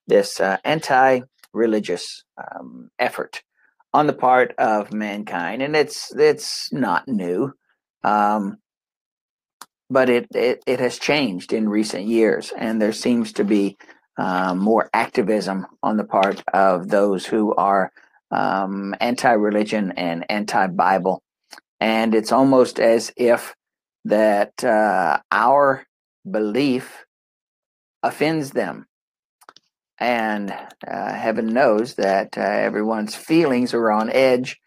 [0.10, 1.22] this uh, anti
[1.54, 3.42] religious um, effort
[3.94, 5.62] on the part of mankind.
[5.62, 7.54] And it's, it's not new,
[8.04, 8.58] um,
[9.90, 12.54] but it, it, it, has changed in recent years.
[12.56, 13.78] And there seems to be
[14.18, 17.92] uh, more activism on the part of those who are
[18.30, 21.24] um, anti religion and anti Bible
[21.80, 23.56] and it's almost as if
[24.06, 25.86] that uh, our
[26.30, 27.06] belief
[28.04, 28.86] offends them
[30.00, 30.52] and
[30.88, 34.60] uh, heaven knows that uh, everyone's feelings are on edge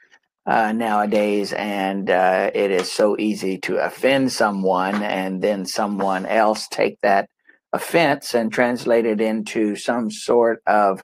[0.45, 6.69] uh, nowadays and uh, it is so easy to offend someone and then someone else
[6.69, 7.29] take that
[7.73, 11.01] offense and translate it into some sort of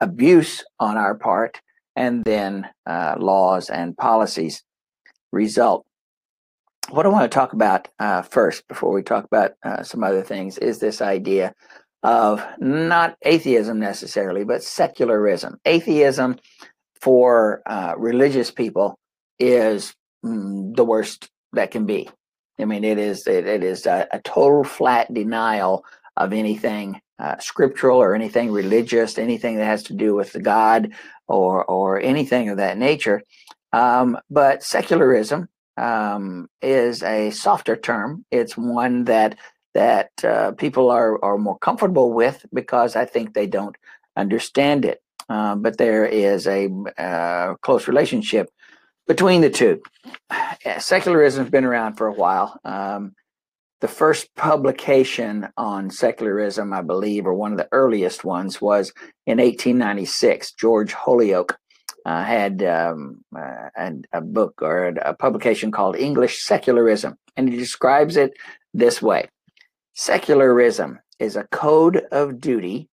[0.00, 1.60] abuse on our part
[1.94, 4.64] and then uh, laws and policies
[5.32, 5.84] result.
[6.90, 9.52] What I want to talk about uh, first, before we talk about
[9.84, 11.54] some other things, is this idea
[12.02, 15.58] of not atheism necessarily, but secularism.
[15.64, 16.38] Atheism
[17.00, 18.98] for uh, religious people
[19.38, 22.08] is mm, the worst that can be.
[22.60, 25.84] I mean, it is it, it is a, a, total flat denial
[26.16, 30.92] of anything uh, scriptural or anything religious, anything that has to do with the God
[31.28, 33.22] or or anything of that nature.
[33.72, 38.24] Um, but secularism um, is a softer term.
[38.30, 39.38] It's one that
[39.74, 43.76] that uh, people are are more comfortable with because I think they don't
[44.16, 45.02] understand it.
[45.28, 48.48] Uh, but there is a uh, close relationship
[49.06, 49.82] between the two.
[50.78, 52.58] Secularism has been around for a while.
[52.64, 53.14] Um,
[53.80, 58.92] the first publication on secularism, I believe, or one of the earliest ones, was
[59.26, 60.52] in 1896.
[60.52, 61.54] George Holyoake
[62.04, 63.68] uh, had um, uh,
[64.12, 68.32] a book or a publication called English Secularism, and he describes it
[68.74, 69.28] this way
[70.00, 72.88] Secularism is a code of duty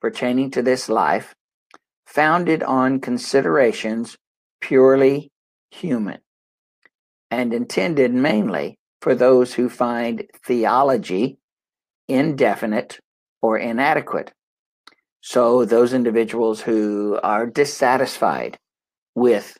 [0.00, 1.34] pertaining to this life,
[2.06, 4.16] founded on considerations
[4.62, 5.30] purely
[5.70, 6.20] human,
[7.30, 11.36] and intended mainly for those who find theology
[12.08, 12.98] indefinite
[13.42, 14.32] or inadequate.
[15.20, 18.56] So, those individuals who are dissatisfied
[19.14, 19.58] with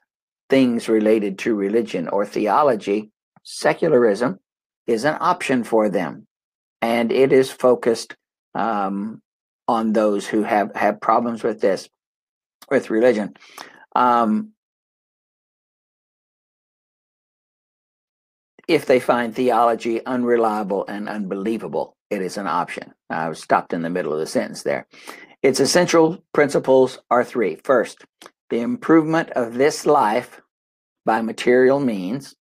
[0.48, 3.10] things related to religion or theology,
[3.42, 4.38] secularism
[4.86, 6.27] is an option for them.
[6.80, 8.16] And it is focused
[8.54, 9.20] um,
[9.66, 11.88] on those who have, have problems with this,
[12.70, 13.34] with religion.
[13.94, 14.52] Um,
[18.68, 22.92] if they find theology unreliable and unbelievable, it is an option.
[23.10, 24.86] I was stopped in the middle of the sentence there.
[25.42, 27.56] Its essential principles are three.
[27.64, 28.04] First,
[28.50, 30.40] the improvement of this life
[31.04, 32.34] by material means,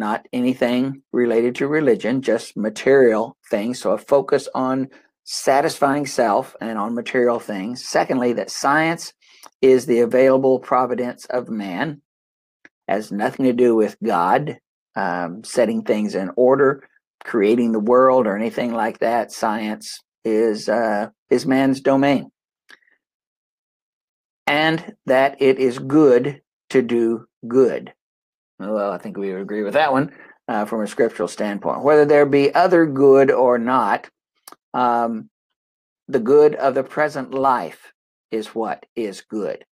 [0.00, 3.80] not anything related to religion, just material things.
[3.80, 4.88] So a focus on
[5.22, 7.88] satisfying self and on material things.
[7.88, 9.12] Secondly, that science
[9.62, 12.02] is the available providence of man,
[12.88, 14.58] has nothing to do with God
[14.96, 16.88] um, setting things in order,
[17.22, 19.30] creating the world, or anything like that.
[19.30, 22.30] Science is uh, is man's domain,
[24.46, 27.92] and that it is good to do good.
[28.60, 30.12] Well, I think we would agree with that one
[30.46, 31.82] uh, from a scriptural standpoint.
[31.82, 34.08] Whether there be other good or not,
[34.74, 35.30] um,
[36.08, 37.92] the good of the present life
[38.30, 39.64] is what is good.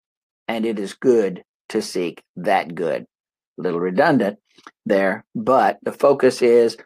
[0.49, 3.05] And it is good to seek that good.
[3.59, 4.39] A little redundant
[4.87, 6.79] there, but the focus is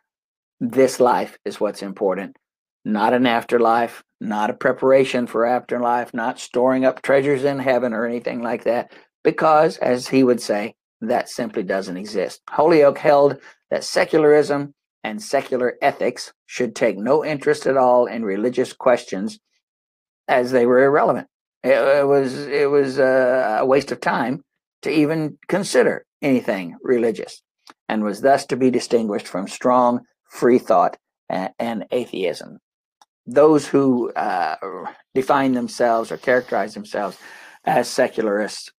[0.59, 2.37] this life is what's important,
[2.85, 8.07] not an afterlife, not a preparation for afterlife, not storing up treasures in heaven or
[8.07, 8.93] anything like that,
[9.23, 12.41] because, as he would say, that simply doesn't exist.
[12.49, 13.39] Holyoake held
[13.71, 14.75] that secularism
[15.05, 19.41] and secular ethics should take no interest at all in religious questions
[20.29, 21.27] as they were irrelevant.
[21.65, 24.43] It, it was it was a, a waste of time
[24.83, 27.43] to even consider anything religious,
[27.89, 30.97] and was thus to be distinguished from strong free thought
[31.29, 32.59] and, and atheism.
[33.27, 34.57] Those who uh,
[35.15, 37.19] define themselves or characterize themselves
[37.65, 38.73] as secularists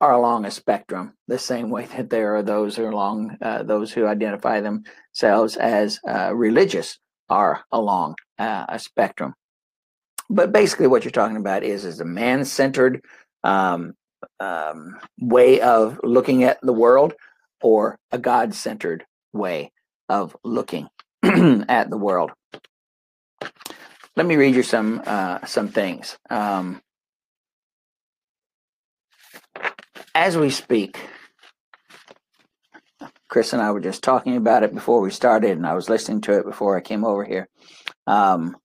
[0.00, 3.62] are along a spectrum, the same way that there are those who are along uh,
[3.62, 6.98] those who identify themselves as uh, religious
[7.28, 9.34] are along uh, a spectrum.
[10.30, 13.04] But basically, what you're talking about is is a man-centered
[13.44, 13.94] um,
[14.38, 17.14] um, way of looking at the world,
[17.62, 19.70] or a God-centered way
[20.08, 20.88] of looking
[21.22, 22.32] at the world.
[24.16, 26.16] Let me read you some uh, some things.
[26.30, 26.80] Um,
[30.14, 30.98] as we speak,
[33.28, 36.20] Chris and I were just talking about it before we started, and I was listening
[36.22, 37.48] to it before I came over here.
[38.06, 38.56] Um,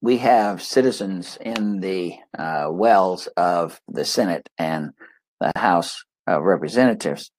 [0.00, 4.90] we have citizens in the uh, wells of the Senate and
[5.40, 7.32] the House of Representatives.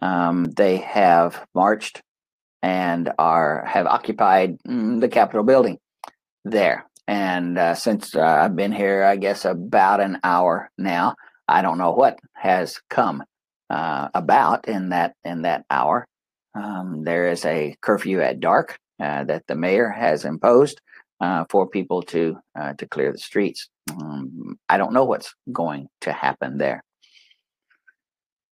[0.00, 2.02] Um, they have marched
[2.62, 5.78] and are have occupied mm, the Capitol building
[6.44, 6.86] there.
[7.06, 11.16] And uh, since uh, I've been here, I guess about an hour now,
[11.50, 13.24] I don't know what has come
[13.68, 16.06] uh, about in that in that hour.
[16.54, 20.80] Um, there is a curfew at dark uh, that the mayor has imposed
[21.20, 23.68] uh, for people to uh, to clear the streets.
[23.90, 26.82] Um, I don't know what's going to happen there.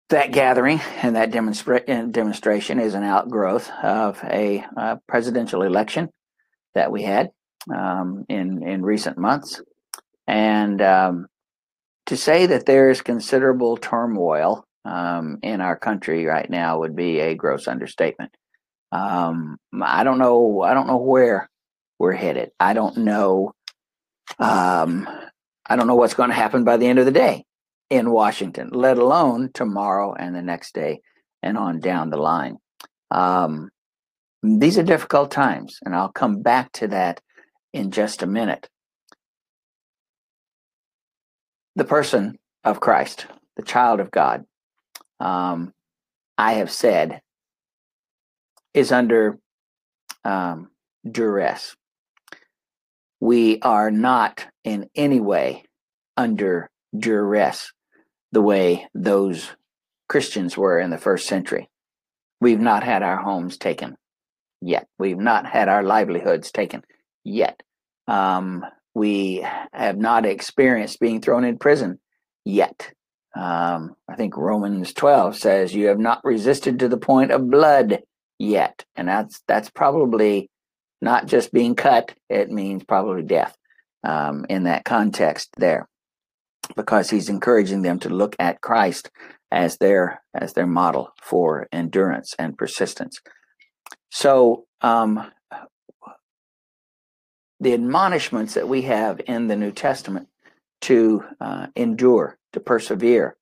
[0.10, 6.10] That gathering and that demonstra- demonstration is an outgrowth of a uh, presidential election
[6.74, 7.30] that we had
[7.72, 9.62] um, in in recent months,
[10.26, 11.28] and um,
[12.08, 17.20] to say that there is considerable turmoil um, in our country right now would be
[17.20, 18.32] a gross understatement.
[18.92, 20.62] Um, I don't know.
[20.62, 21.50] I don't know where
[22.00, 22.52] we're headed.
[22.60, 23.54] I don't know.
[24.40, 25.08] Um,
[25.66, 27.44] I don't know what's going to happen by the end of the day
[27.90, 31.02] in Washington, let alone tomorrow and the next day
[31.44, 32.58] and on down the line.
[33.12, 33.70] Um,
[34.44, 37.20] these are difficult times, and I'll come back to that
[37.74, 38.70] in just a minute
[41.78, 44.46] the person of Christ, the child of God,
[45.20, 45.74] um,
[46.36, 47.22] I have said,
[48.74, 49.38] is under
[50.26, 50.72] um,
[51.10, 51.76] duress.
[53.20, 55.66] We are not in any way
[56.18, 57.72] under duress
[58.32, 59.52] the way those
[60.10, 61.70] Christians were in the first century.
[62.42, 63.98] We've not had our homes taken
[64.62, 64.88] yet.
[64.98, 66.84] We've not had our livelihoods taken
[67.24, 67.62] yet.
[68.08, 68.66] Um,
[68.98, 72.00] we have not experienced being thrown in prison
[72.44, 72.92] yet.
[73.36, 78.02] Um, I think Romans 12 says you have not resisted to the point of blood
[78.40, 78.86] yet.
[78.96, 80.50] And that's that's probably
[81.00, 83.56] not just being cut, it means probably death.
[84.04, 85.88] um, in that context there,
[86.76, 89.12] because he's encouraging them to look at Christ
[89.52, 93.20] as their as their model for endurance and persistence.
[94.12, 95.32] So um,
[97.60, 100.28] the admonishments that we have in the New Testament
[100.82, 103.36] to uh, endure, to persevere,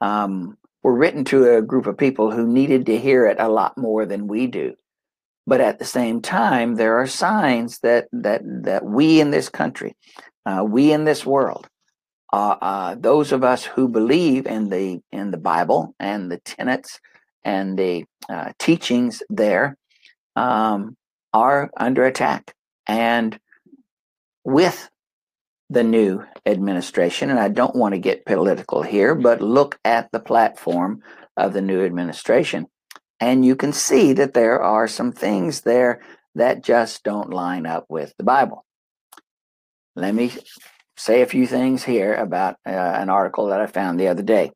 [0.00, 3.78] um, were written to a group of people who needed to hear it a lot
[3.78, 4.74] more than we do.
[5.46, 9.96] But at the same time, there are signs that that that we in this country,
[10.46, 11.68] uh, we in this world,
[12.32, 17.00] uh, uh, those of us who believe in the in the Bible and the tenets
[17.44, 19.76] and the uh, teachings there,
[20.36, 20.96] um,
[21.32, 22.54] are under attack.
[22.86, 23.38] And
[24.44, 24.90] with
[25.70, 30.20] the new administration, and I don't want to get political here, but look at the
[30.20, 31.02] platform
[31.36, 32.66] of the new administration.
[33.20, 36.02] And you can see that there are some things there
[36.34, 38.64] that just don't line up with the Bible.
[39.94, 40.32] Let me
[40.96, 44.50] say a few things here about uh, an article that I found the other day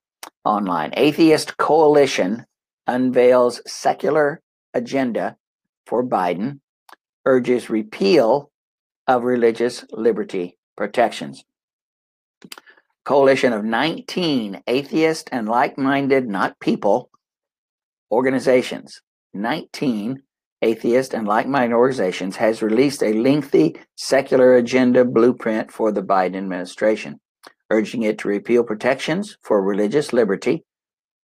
[0.45, 0.93] online.
[0.97, 2.45] Atheist Coalition
[2.87, 4.41] unveils secular
[4.75, 5.37] agenda
[5.87, 6.61] for Biden,
[7.25, 8.51] urges repeal
[9.07, 11.45] of religious liberty protections.
[13.05, 17.11] Coalition of 19 atheist and like minded, not people,
[18.11, 19.01] organizations,
[19.33, 20.23] 19
[20.63, 26.37] atheist and like minded organizations, has released a lengthy secular agenda blueprint for the Biden
[26.37, 27.21] administration,
[27.71, 30.65] urging it to repeal protections for religious liberty.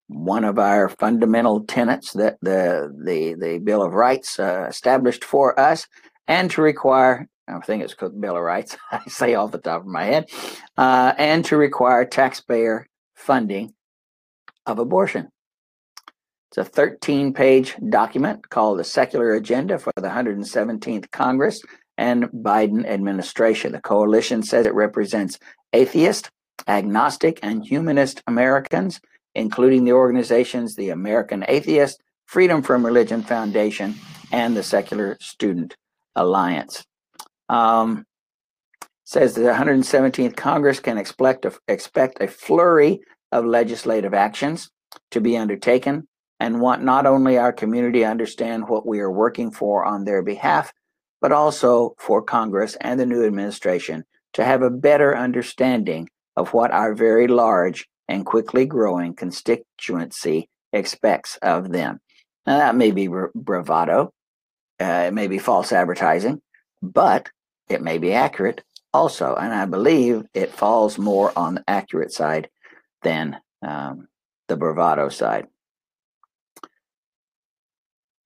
[0.07, 5.59] One of our fundamental tenets that the, the, the Bill of Rights uh, established for
[5.59, 5.87] us,
[6.27, 9.81] and to require I think it's called Bill of Rights, I say off the top
[9.81, 10.29] of my head,
[10.77, 13.73] uh, and to require taxpayer funding
[14.65, 15.29] of abortion.
[16.49, 21.61] It's a 13 page document called the Secular Agenda for the 117th Congress
[21.97, 23.71] and Biden administration.
[23.71, 25.39] The coalition says it represents
[25.73, 26.29] atheist,
[26.67, 29.01] agnostic, and humanist Americans,
[29.35, 33.95] including the organizations the American Atheist, Freedom from Religion Foundation,
[34.31, 35.75] and the Secular Student
[36.15, 36.83] Alliance.
[37.49, 38.05] Um,
[39.03, 44.69] says the 117th Congress can expect a, expect a flurry of legislative actions
[45.11, 46.07] to be undertaken
[46.39, 50.21] and want not only our community to understand what we are working for on their
[50.21, 50.71] behalf,
[51.21, 56.71] but also for Congress and the new administration to have a better understanding of what
[56.71, 61.99] our very large and quickly growing constituency expects of them.
[62.45, 64.11] Now, that may be bravado,
[64.81, 66.41] uh, it may be false advertising,
[66.83, 67.29] but
[67.69, 68.61] it may be accurate
[68.93, 69.35] also.
[69.35, 72.49] And I believe it falls more on the accurate side
[73.01, 74.07] than um,
[74.49, 75.47] the bravado side.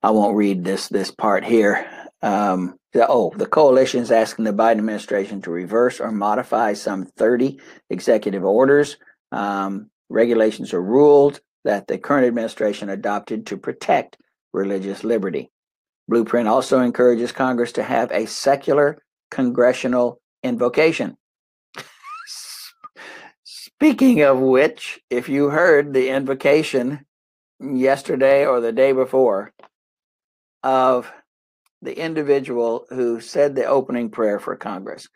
[0.02, 1.88] I won't read this this part here.
[2.22, 7.60] Um, oh, the coalition is asking the Biden administration to reverse or modify some 30
[7.90, 8.98] executive orders,
[9.32, 14.18] um, regulations, or rules that the current administration adopted to protect
[14.54, 15.52] religious liberty.
[16.08, 18.98] Blueprint also encourages Congress to have a secular
[19.30, 21.18] congressional invocation.
[23.44, 27.06] Speaking of which, if you heard the invocation
[27.60, 29.54] yesterday or the day before
[30.64, 31.12] of
[31.82, 35.08] the individual who said the opening prayer for Congress,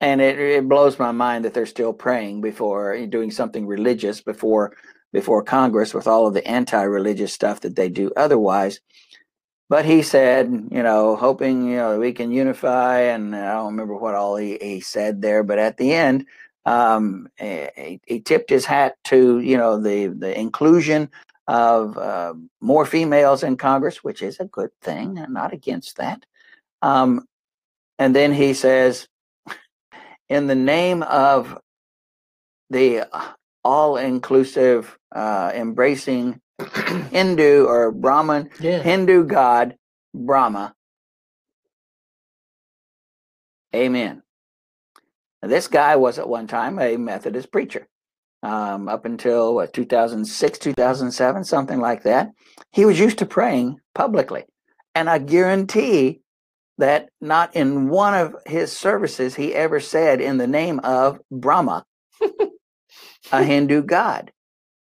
[0.00, 4.72] and it, it blows my mind that they're still praying before doing something religious before
[5.12, 8.80] before Congress with all of the anti-religious stuff that they do otherwise
[9.68, 13.96] but he said, you know, hoping you know we can unify, and I don't remember
[13.96, 16.26] what all he, he said there, but at the end,
[16.64, 21.10] um, he, he, tipped his hat to you know the the inclusion
[21.48, 25.18] of uh, more females in Congress, which is a good thing.
[25.18, 26.24] I'm not against that.
[26.82, 27.26] Um,
[27.98, 29.08] and then he says,
[30.28, 31.58] in the name of
[32.70, 33.08] the
[33.64, 36.40] all-inclusive, uh, embracing
[37.10, 38.82] Hindu or Brahman, yeah.
[38.82, 39.76] Hindu god
[40.14, 40.74] Brahma.
[43.74, 44.22] Amen.
[45.42, 47.86] Now, this guy was at one time a Methodist preacher.
[48.42, 52.30] Um, up until what 2006 2007 something like that
[52.70, 54.44] he was used to praying publicly
[54.94, 56.20] and i guarantee
[56.76, 61.86] that not in one of his services he ever said in the name of brahma
[63.32, 64.30] a hindu god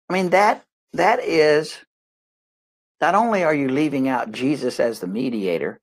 [0.08, 1.78] i mean that that is
[3.00, 5.80] not only are you leaving out Jesus as the mediator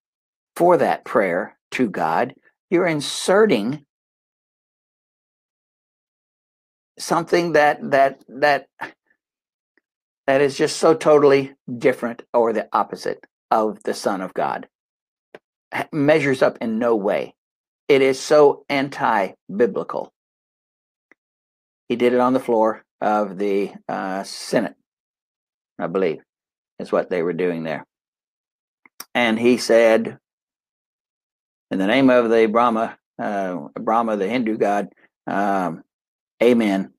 [0.56, 2.36] for that prayer to God,
[2.72, 3.86] you're inserting
[7.00, 8.68] something that that that
[10.28, 14.68] that is just so totally different or the opposite of the son of god.
[15.92, 17.36] Measures up in no way.
[17.90, 20.12] It is so anti-biblical.
[21.90, 24.76] He did it on the floor of the uh, Senate,
[25.82, 26.22] I believe,
[26.80, 27.86] is what they were doing there.
[29.16, 30.18] And he said,
[31.72, 34.90] in the name of the Brahma, uh, Brahma, the Hindu god,
[35.28, 35.84] um,
[36.42, 36.94] amen,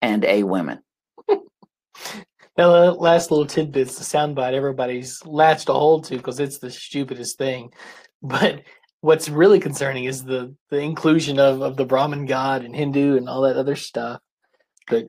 [0.00, 0.80] and a women.
[2.58, 7.38] Now, last little tidbits, the soundbite everybody's latched a hold to because it's the stupidest
[7.38, 7.72] thing.
[8.22, 8.64] But
[9.00, 13.30] what's really concerning is the the inclusion of, of the Brahmin god and Hindu and
[13.30, 14.20] all that other stuff.
[14.88, 15.06] But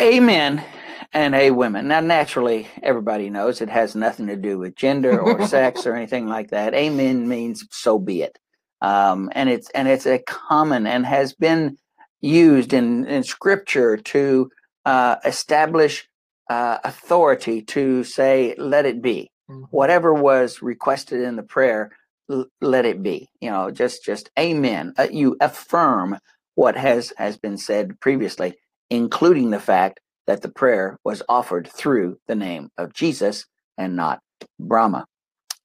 [0.00, 0.64] Amen
[1.12, 1.88] and a women.
[1.88, 6.26] Now, naturally, everybody knows it has nothing to do with gender or sex or anything
[6.28, 6.74] like that.
[6.74, 8.38] Amen means so be it,
[8.82, 11.78] um, and it's and it's a common and has been
[12.20, 14.50] used in in scripture to
[14.86, 16.08] uh, establish
[16.50, 19.66] uh, authority to say, "Let it be." Mhm.
[19.70, 21.92] Whatever was requested in the prayer,
[22.30, 23.28] l- let it be.
[23.40, 24.94] You know, just just Amen.
[24.98, 26.18] Uh, you affirm
[26.54, 28.54] what has has been said previously,
[28.90, 33.46] including the fact that the prayer was offered through the name of Jesus
[33.76, 34.20] and not
[34.58, 35.06] Brahma.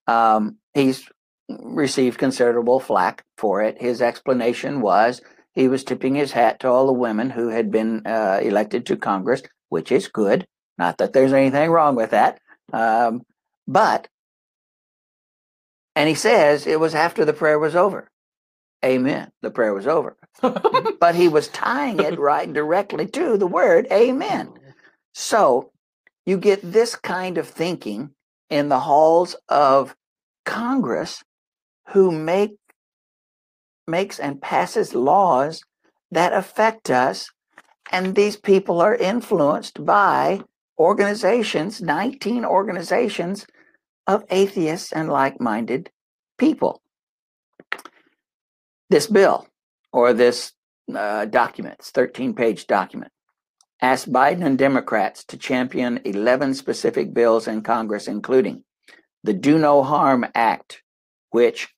[0.08, 1.08] Um, he's
[1.50, 3.82] received considerable flack for it.
[3.82, 5.22] His explanation was
[5.54, 8.98] he was tipping his hat to all the women who had been uh, elected to
[8.98, 10.46] Congress, which is good.
[10.78, 12.40] Not that there's anything wrong with that.
[12.72, 13.24] Um,
[13.68, 14.08] but,
[15.96, 18.10] and he says it was after the prayer was over.
[18.86, 19.32] Amen.
[19.42, 20.16] The prayer was over.
[20.42, 24.52] but he was tying it right directly to the word amen.
[25.14, 25.72] So
[26.26, 28.12] you get this kind of thinking
[28.50, 29.96] in the halls of
[30.46, 31.24] Congress
[31.90, 32.58] who make
[33.88, 35.64] makes and passes laws
[36.12, 37.30] that affect us
[37.92, 40.42] and these people are influenced by
[40.78, 43.48] organizations 19 organizations
[44.06, 45.90] of atheists and like-minded
[46.38, 46.82] people
[48.90, 49.48] this bill
[49.92, 50.54] or this
[50.94, 53.12] uh, document, 13 page document,
[53.82, 58.64] asked Biden and Democrats to champion 11 specific bills in Congress, including
[59.24, 60.84] the Do No Harm Act,
[61.32, 61.70] which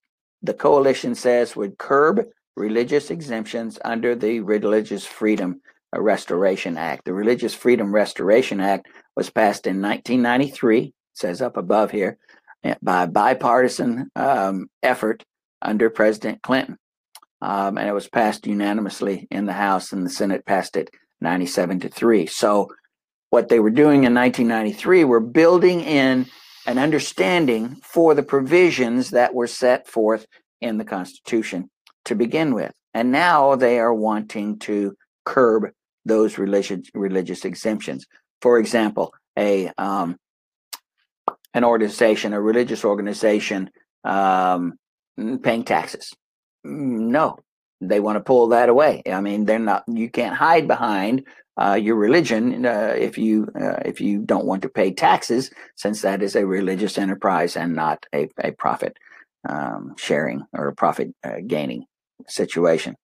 [0.42, 5.62] the coalition says would curb religious exemptions under the Religious Freedom
[5.96, 7.06] Restoration Act.
[7.06, 12.18] The Religious Freedom Restoration Act was passed in 1993, says up above here,
[12.82, 15.26] by bipartisan um, effort
[15.62, 16.78] under President Clinton
[17.42, 20.90] um, and it was passed unanimously in the House, and the Senate passed it
[21.22, 22.26] 97 to 3.
[22.26, 22.70] So,
[23.30, 26.26] what they were doing in 1993 were building in
[26.66, 30.26] an understanding for the provisions that were set forth
[30.62, 31.70] in the Constitution
[32.06, 32.72] to begin with.
[32.94, 35.70] And now they are wanting to curb
[36.06, 38.06] those religious religious exemptions.
[38.42, 40.18] For example, a um,
[41.54, 43.70] an organization, a religious organization,
[44.04, 44.74] um,
[45.44, 46.14] paying taxes
[46.64, 47.40] no.
[47.82, 49.02] They want to pull that away.
[49.10, 51.26] I mean they're not you can't hide behind
[51.60, 56.02] uh, your religion uh, if you uh, if you don't want to pay taxes since
[56.02, 58.98] that is a religious enterprise and not a, a profit
[59.48, 61.86] um, sharing or a profit uh, gaining
[62.28, 62.96] situation.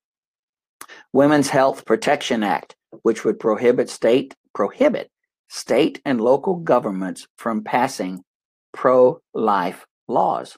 [1.14, 5.10] Women's health protection act which would prohibit state prohibit
[5.49, 8.24] state and local governments from passing
[8.74, 10.58] pro-life laws.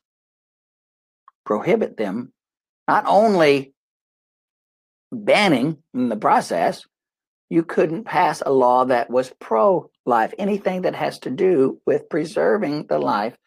[1.45, 2.33] Prohibit them
[2.87, 3.73] not only
[5.11, 6.85] banning in the process,
[7.49, 12.09] you couldn't pass a law that was pro life, anything that has to do with
[12.09, 13.37] preserving the life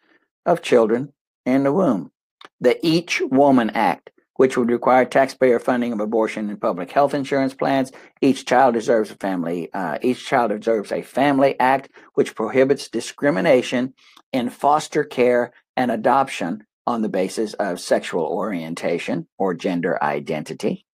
[0.45, 1.13] of children
[1.45, 2.11] in the womb.
[2.59, 7.53] The Each Woman Act, which would require taxpayer funding of abortion and public health insurance
[7.53, 7.91] plans.
[8.21, 9.71] Each child deserves a family.
[9.71, 13.93] Uh, each child deserves a family act, which prohibits discrimination
[14.33, 20.85] in foster care and adoption on the basis of sexual orientation or gender identity.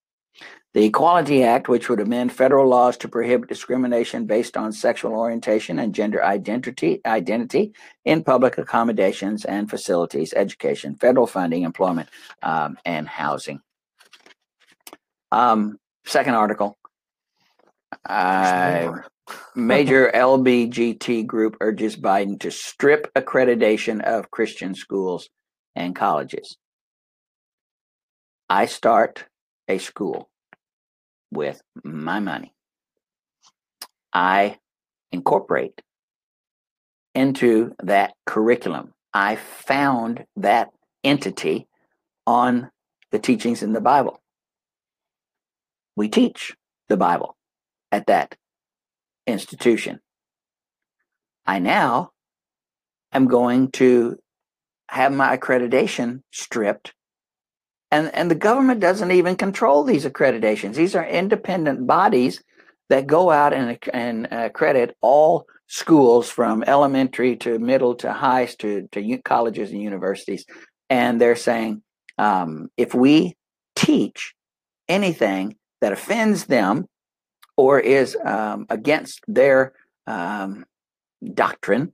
[0.74, 5.80] The Equality Act, which would amend federal laws to prohibit discrimination based on sexual orientation
[5.80, 7.74] and gender identity, identity
[8.06, 12.10] in public accommodations and facilities, education, federal funding, employment,
[12.44, 13.60] um, and housing.
[15.32, 16.78] Um, second article.
[18.06, 19.00] Uh,
[19.56, 25.30] major LBGT group urges Biden to strip accreditation of Christian schools
[25.78, 26.58] and colleges.
[28.50, 29.26] I start
[29.68, 30.30] a school
[31.32, 32.54] with my money.
[34.12, 34.58] I
[35.12, 35.82] incorporate
[37.14, 38.94] into that curriculum.
[39.14, 40.70] I found that
[41.04, 41.68] entity
[42.26, 42.72] on
[43.12, 44.22] the teachings in the Bible.
[45.96, 46.56] We teach
[46.90, 47.36] the Bible
[47.92, 48.36] at that
[49.26, 50.00] institution.
[51.46, 52.12] I now
[53.12, 54.18] am going to
[54.90, 56.94] have my accreditation stripped
[57.92, 60.76] And, and the government doesn't even control these accreditations.
[60.76, 62.44] These are independent bodies
[62.90, 68.88] that go out and, and accredit all schools from elementary to middle to high to,
[68.92, 70.46] to colleges and universities.
[70.90, 71.82] And they're saying
[72.18, 73.36] um, if we
[73.76, 74.34] teach
[74.88, 76.86] anything that offends them
[77.58, 79.74] or is um, against their
[80.08, 80.66] um,
[81.34, 81.94] doctrine,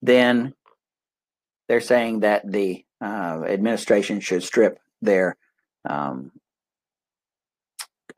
[0.00, 0.54] then
[1.72, 5.38] they're saying that the uh, administration should strip their
[5.88, 6.30] um,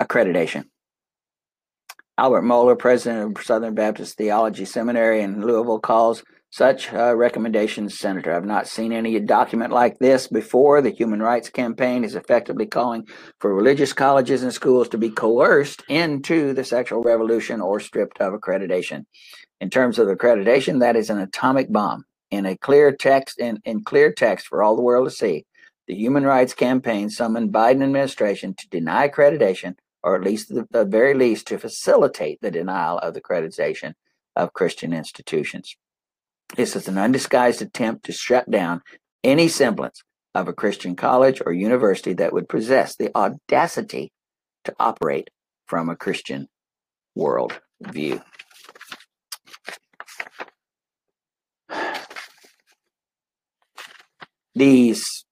[0.03, 0.65] accreditation.
[2.19, 8.35] Albert Mohler, president of Southern Baptist Theology Seminary in Louisville, calls such uh, recommendations, Senator.
[8.35, 10.83] I've not seen any document like this before.
[10.83, 13.07] The Human Rights Campaign is effectively calling
[13.39, 18.33] for religious colleges and schools to be coerced into the sexual revolution or stripped of
[18.33, 19.07] accreditation.
[19.61, 22.05] In terms of accreditation, that is an atomic bomb
[22.35, 25.47] in a clear text in, in clear text for all the world to see.
[25.87, 30.85] The Human Rights Campaign summoned Biden administration to deny accreditation, or at least the, the
[30.85, 33.95] very least to facilitate the denial of the accreditation
[34.35, 35.77] of Christian institutions.
[36.57, 38.83] This is an undisguised attempt to shut down
[39.23, 40.03] any semblance
[40.35, 44.13] of a Christian college or university that would possess the audacity
[44.65, 45.31] to operate
[45.67, 46.49] from a Christian
[47.15, 47.61] world
[54.55, 55.25] These,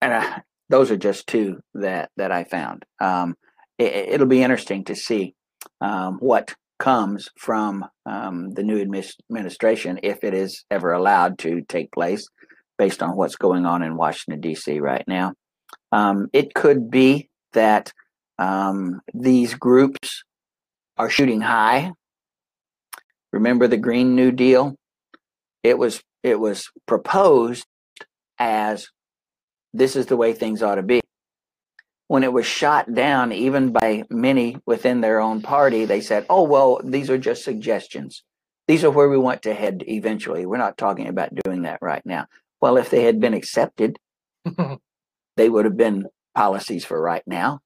[0.00, 2.84] and I, those are just two that that I found.
[3.00, 3.34] Um,
[3.78, 5.34] it, will be interesting to see
[5.80, 11.92] um, what comes from um, the new administration if it is ever allowed to take
[11.92, 12.26] place
[12.78, 14.80] based on what's going on in Washington, D.C.
[14.80, 15.32] right now.
[15.92, 17.92] Um, it could be that
[18.38, 20.24] um, these groups
[20.96, 21.92] are shooting high.
[23.32, 24.74] Remember the Green New Deal?
[25.62, 27.64] It was it was proposed
[28.38, 28.88] as
[29.72, 31.02] this is the way things ought to be
[32.12, 36.42] when it was shot down, even by many within their own party, they said, oh,
[36.42, 38.22] well, these are just suggestions.
[38.68, 40.44] These are where we want to head eventually.
[40.44, 42.26] We're not talking about doing that right now.
[42.60, 43.96] Well, if they had been accepted,
[45.36, 46.04] they would have been
[46.34, 47.60] policies for right now.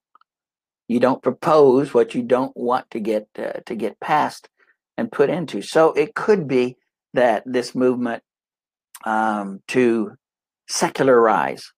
[0.86, 4.48] You don't propose what you don't want to get uh, to get passed
[4.96, 5.60] and put into.
[5.60, 6.76] So it could be
[7.14, 8.22] that this movement
[9.04, 10.12] um, to
[10.68, 11.72] secularize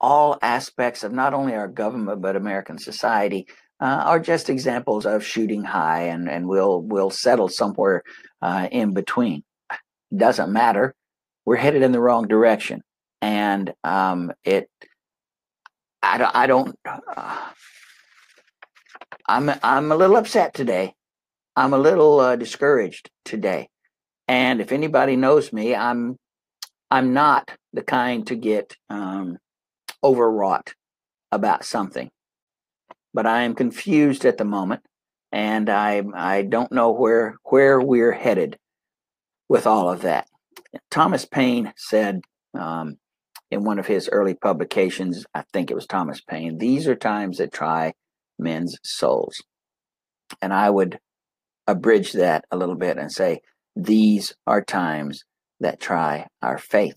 [0.00, 3.46] all aspects of not only our government but American society
[3.80, 8.02] uh, are just examples of shooting high, and and we'll we'll settle somewhere
[8.40, 9.42] uh, in between.
[10.16, 10.94] Doesn't matter.
[11.44, 12.82] We're headed in the wrong direction,
[13.20, 14.68] and um, it.
[16.00, 16.36] I don't.
[16.36, 17.48] I don't uh,
[19.26, 20.94] I'm I'm a little upset today.
[21.56, 23.68] I'm a little uh, discouraged today,
[24.32, 26.16] and if anybody knows me, I'm
[26.90, 29.36] I'm not the kind to get um,
[30.02, 30.72] overwrought
[31.30, 32.10] about something.
[33.12, 34.80] But I am confused at the moment,
[35.32, 38.56] and I I don't know where where we're headed
[39.50, 40.26] with all of that.
[40.90, 42.22] Thomas Paine said
[42.58, 42.96] um,
[43.50, 47.36] in one of his early publications, I think it was Thomas Paine, these are times
[47.36, 47.92] that try
[48.38, 49.42] men's souls.
[50.40, 50.98] And I would
[51.66, 53.42] abridge that a little bit and say,
[53.76, 55.24] these are times
[55.60, 56.96] that try our faith.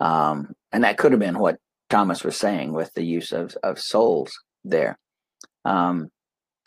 [0.00, 1.58] Um, and that could have been what
[1.90, 4.32] Thomas was saying with the use of, of souls
[4.64, 4.98] there.
[5.64, 6.08] Um,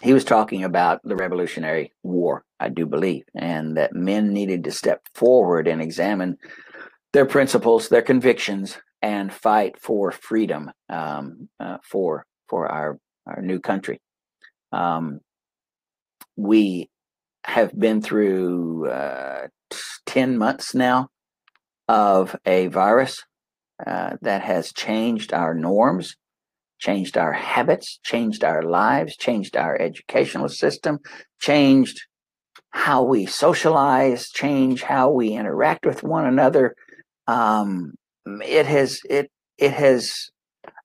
[0.03, 4.71] he was talking about the Revolutionary War, I do believe, and that men needed to
[4.71, 6.37] step forward and examine
[7.13, 13.59] their principles, their convictions, and fight for freedom um, uh, for for our our new
[13.59, 13.99] country.
[14.71, 15.21] Um,
[16.35, 16.89] we
[17.45, 19.47] have been through uh,
[20.05, 21.09] ten months now
[21.87, 23.23] of a virus
[23.85, 26.15] uh, that has changed our norms,
[26.79, 30.99] changed our habits, changed our lives, changed our educational system,
[31.39, 32.01] changed
[32.71, 36.75] how we socialize, change how we interact with one another.
[37.27, 37.93] Um,
[38.25, 40.29] it has it it has,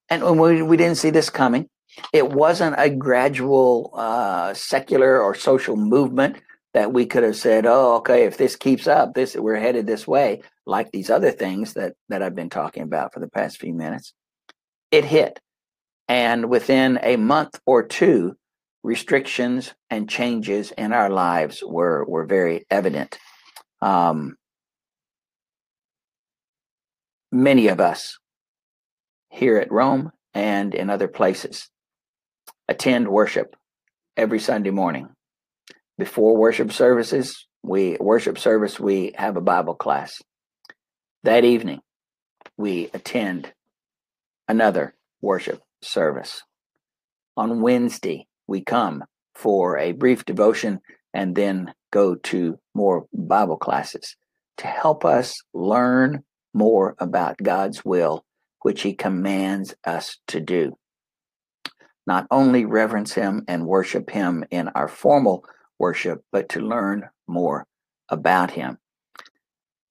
[0.09, 1.69] and we we didn't see this coming.
[2.13, 6.37] It wasn't a gradual uh, secular or social movement
[6.75, 10.07] that we could have said, "Oh, okay, if this keeps up, this we're headed this
[10.07, 13.75] way." like these other things that that I've been talking about for the past few
[13.75, 14.15] minutes,
[14.91, 15.41] it hit.
[16.09, 18.37] And within a month or two,
[18.83, 23.19] restrictions and changes in our lives were were very evident.
[23.83, 24.37] Um,
[27.33, 28.19] many of us
[29.31, 31.69] here at Rome and in other places
[32.69, 33.57] attend worship
[34.17, 35.09] every Sunday morning.
[36.01, 40.23] Before worship services, we worship service, we have a Bible class
[41.25, 41.81] that evening,
[42.57, 43.53] we attend
[44.49, 46.43] another worship service.
[47.37, 50.81] On Wednesday, we come for a brief devotion
[51.13, 54.17] and then go to more Bible classes
[54.57, 56.25] to help us learn
[56.55, 58.25] more about God's will,
[58.63, 60.79] which He commands us to do.
[62.07, 65.45] Not only reverence Him and worship Him in our formal
[65.81, 67.67] worship, but to learn more
[68.09, 68.79] about Him.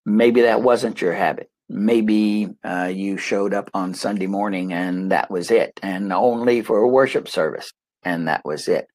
[0.06, 1.50] Maybe that wasn't your habit.
[1.68, 6.80] Maybe uh, you showed up on Sunday morning and that was it, and only for
[6.80, 7.74] a worship service,
[8.04, 8.88] and that was it.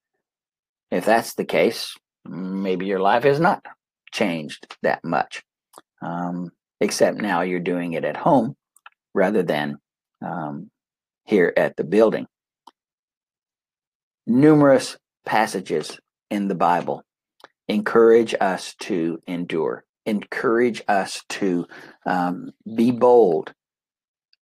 [0.90, 3.64] If that's the case, maybe your life has not
[4.12, 5.42] changed that much,
[6.03, 8.57] um, except now you're doing it at home
[9.12, 9.78] rather than
[10.24, 10.70] um,
[11.24, 12.26] here at the building.
[14.26, 15.99] Numerous passages
[16.35, 17.05] in the Bible.
[17.68, 21.66] Encourage us to endure, encourage us to
[22.05, 23.55] um, be bold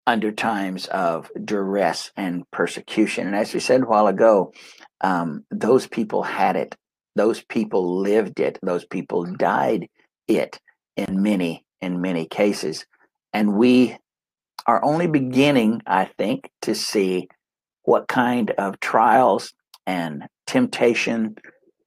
[0.06, 3.26] under times of duress and persecution.
[3.26, 4.52] And as we said a while ago,
[5.00, 6.76] um, those people had it.
[7.16, 8.58] Those people lived it.
[8.62, 9.88] Those people died
[10.28, 10.60] it
[10.96, 12.84] in many in many cases.
[13.32, 13.96] And we
[14.66, 17.26] are only beginning i think to see
[17.82, 19.54] what kind of trials
[19.86, 21.34] and temptation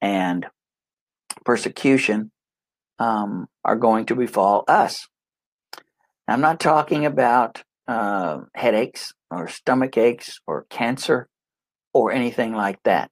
[0.02, 0.46] and
[1.46, 2.30] persecution
[2.98, 5.08] um, are going to befall us
[6.28, 11.28] i'm not talking about uh, headaches or stomach aches or cancer
[11.92, 13.10] or anything like that.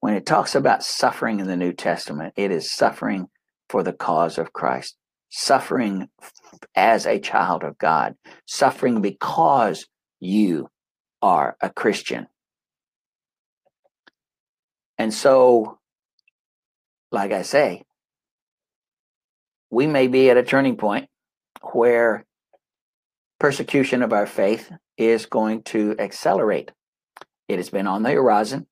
[0.00, 3.28] When it talks about suffering in the New Testament, it is suffering
[3.68, 4.96] for the cause of Christ,
[5.28, 6.08] suffering
[6.74, 8.14] as a child of God,
[8.46, 9.86] suffering because
[10.20, 10.68] you
[11.20, 12.28] are a Christian.
[14.96, 15.77] And so,
[17.10, 17.82] like I say,
[19.70, 21.08] we may be at a turning point
[21.72, 22.24] where
[23.38, 26.72] persecution of our faith is going to accelerate.
[27.48, 28.66] It has been on the horizon.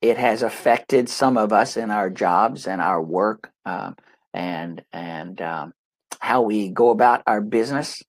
[0.00, 3.96] It has affected some of us in our jobs and our work um,
[4.32, 5.72] and and um,
[6.20, 8.02] how we go about our business.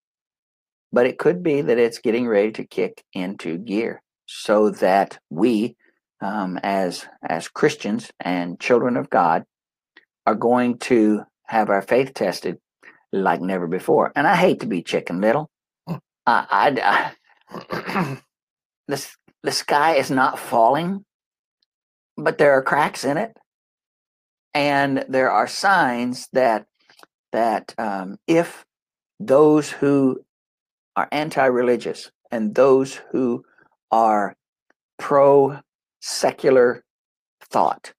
[0.92, 5.76] But it could be that it's getting ready to kick into gear, so that we,
[6.22, 9.44] um, as as Christians and children of God,
[10.28, 12.60] are going to have our faith tested
[13.14, 14.12] like never before.
[14.14, 15.50] And I hate to be chicken little.
[15.88, 15.96] Hmm.
[16.26, 17.14] I,
[17.50, 18.18] I,
[18.90, 21.06] this the sky is not falling,
[22.18, 23.38] but there are cracks in it,
[24.54, 26.66] and there are signs that
[27.32, 28.66] that um, if
[29.22, 30.20] those who
[30.98, 33.46] are anti-religious and those who
[33.92, 34.36] are
[34.98, 35.60] pro
[36.02, 36.84] secular
[37.50, 37.94] thought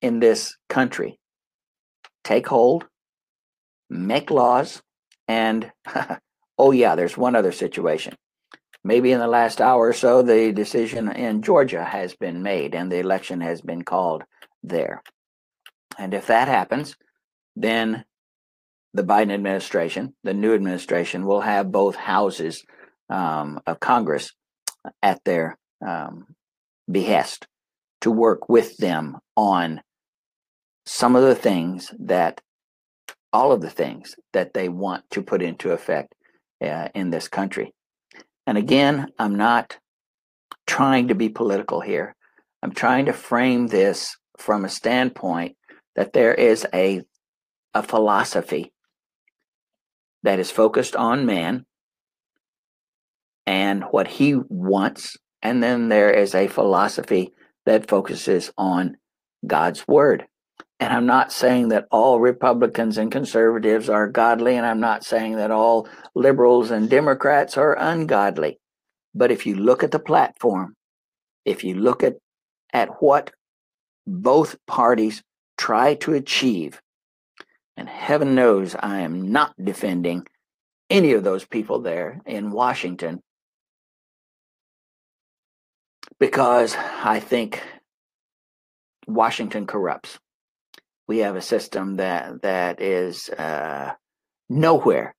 [0.00, 1.18] in this country
[2.24, 2.86] take hold,
[3.88, 4.82] make laws,
[5.26, 5.70] and
[6.58, 8.14] oh, yeah, there's one other situation
[8.84, 12.90] maybe in the last hour or so, the decision in Georgia has been made and
[12.90, 14.24] the election has been called
[14.62, 15.02] there.
[15.98, 16.96] And if that happens,
[17.56, 18.04] then
[18.94, 22.64] the Biden administration, the new administration, will have both houses
[23.10, 24.32] um, of Congress
[25.02, 26.26] at their um,
[26.90, 27.46] behest
[28.00, 29.82] to work with them on
[30.88, 32.40] some of the things that,
[33.30, 36.14] all of the things that they want to put into effect
[36.64, 37.74] uh, in this country.
[38.46, 39.76] And again, I'm not
[40.66, 42.16] trying to be political here.
[42.62, 45.56] I'm trying to frame this from a standpoint
[45.94, 47.02] that there is a,
[47.74, 48.72] a philosophy
[50.22, 51.66] that is focused on man
[53.46, 55.18] and what he wants.
[55.42, 57.34] And then there is a philosophy
[57.66, 58.96] that focuses on
[59.46, 60.26] God's word.
[60.80, 65.36] And I'm not saying that all Republicans and conservatives are godly, and I'm not saying
[65.36, 68.60] that all liberals and Democrats are ungodly.
[69.14, 70.76] But if you look at the platform,
[71.44, 72.16] if you look at,
[72.72, 73.32] at what
[74.06, 75.22] both parties
[75.56, 76.80] try to achieve,
[77.76, 80.26] and heaven knows I am not defending
[80.90, 83.20] any of those people there in Washington
[86.18, 87.62] because I think
[89.06, 90.18] Washington corrupts
[91.08, 93.92] we have a system that that is uh,
[94.48, 95.14] nowhere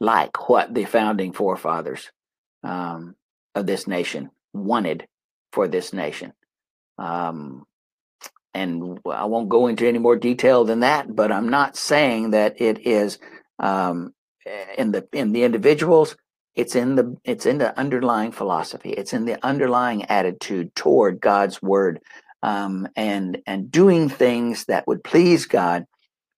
[0.00, 2.10] like what the founding forefathers
[2.62, 3.14] um,
[3.54, 5.06] of this nation wanted
[5.52, 6.32] for this nation.
[6.98, 7.64] Um,
[8.52, 12.60] and I won't go into any more detail than that, but I'm not saying that
[12.60, 13.18] it is
[13.58, 14.14] um,
[14.78, 16.16] in the in the individuals.
[16.54, 18.90] It's in the it's in the underlying philosophy.
[18.90, 22.00] It's in the underlying attitude toward God's word
[22.46, 25.84] um, and and doing things that would please God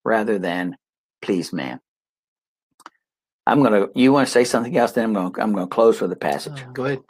[0.04, 0.76] rather than
[1.20, 1.80] please man.
[3.46, 6.10] I'm gonna, you want to say something else, then I'm gonna, I'm gonna close with
[6.10, 6.60] the passage.
[6.60, 7.00] Uh, Go ahead.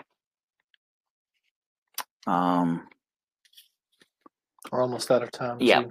[2.27, 2.87] Um,
[4.71, 5.59] We're almost out of time.
[5.61, 5.83] Yeah.
[5.83, 5.91] too.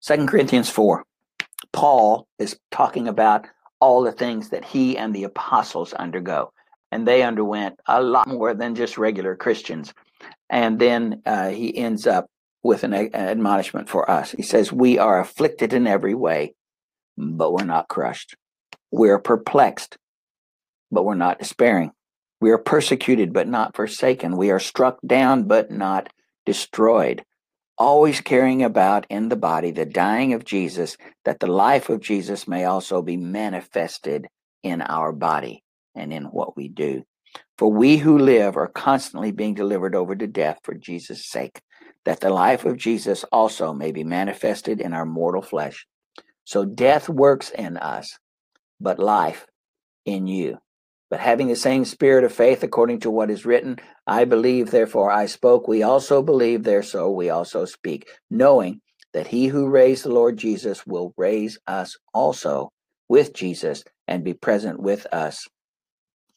[0.00, 1.04] Second Corinthians four,
[1.72, 3.46] Paul is talking about
[3.80, 6.52] all the things that he and the apostles undergo,
[6.92, 9.94] and they underwent a lot more than just regular Christians.
[10.54, 12.28] And then uh, he ends up
[12.62, 14.30] with an, an admonishment for us.
[14.30, 16.54] He says, "We are afflicted in every way,
[17.18, 18.36] but we're not crushed.
[18.92, 19.98] We are perplexed,
[20.92, 21.90] but we're not despairing.
[22.40, 24.36] We are persecuted, but not forsaken.
[24.36, 26.10] We are struck down, but not
[26.46, 27.24] destroyed."
[27.76, 32.46] always carrying about in the body the dying of Jesus, that the life of Jesus
[32.46, 34.28] may also be manifested
[34.62, 35.62] in our body
[35.94, 37.02] and in what we do.
[37.56, 41.60] For we who live are constantly being delivered over to death for Jesus' sake,
[42.04, 45.86] that the life of Jesus also may be manifested in our mortal flesh.
[46.44, 48.18] So death works in us,
[48.80, 49.46] but life
[50.04, 50.58] in you.
[51.10, 55.12] But having the same spirit of faith according to what is written, I believe, therefore
[55.12, 55.68] I spoke.
[55.68, 58.80] We also believe, there so we also speak, knowing
[59.12, 62.72] that he who raised the Lord Jesus will raise us also
[63.08, 65.46] with Jesus and be present with us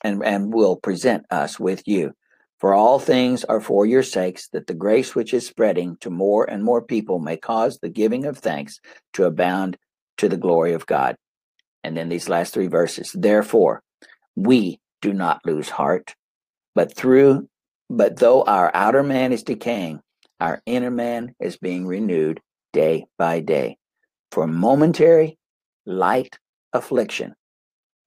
[0.04, 2.14] and, and will present us with you.
[2.60, 6.50] For all things are for your sakes, that the grace which is spreading to more
[6.50, 8.80] and more people may cause the giving of thanks
[9.14, 9.78] to abound
[10.18, 11.16] to the glory of God.
[11.84, 13.12] And then these last three verses.
[13.14, 13.84] Therefore,
[14.36, 16.16] we do not lose heart,
[16.74, 17.48] but through
[17.90, 20.02] but though our outer man is decaying,
[20.40, 22.42] our inner man is being renewed
[22.74, 23.78] day by day.
[24.32, 25.38] For momentary
[25.86, 26.38] light
[26.74, 27.34] affliction,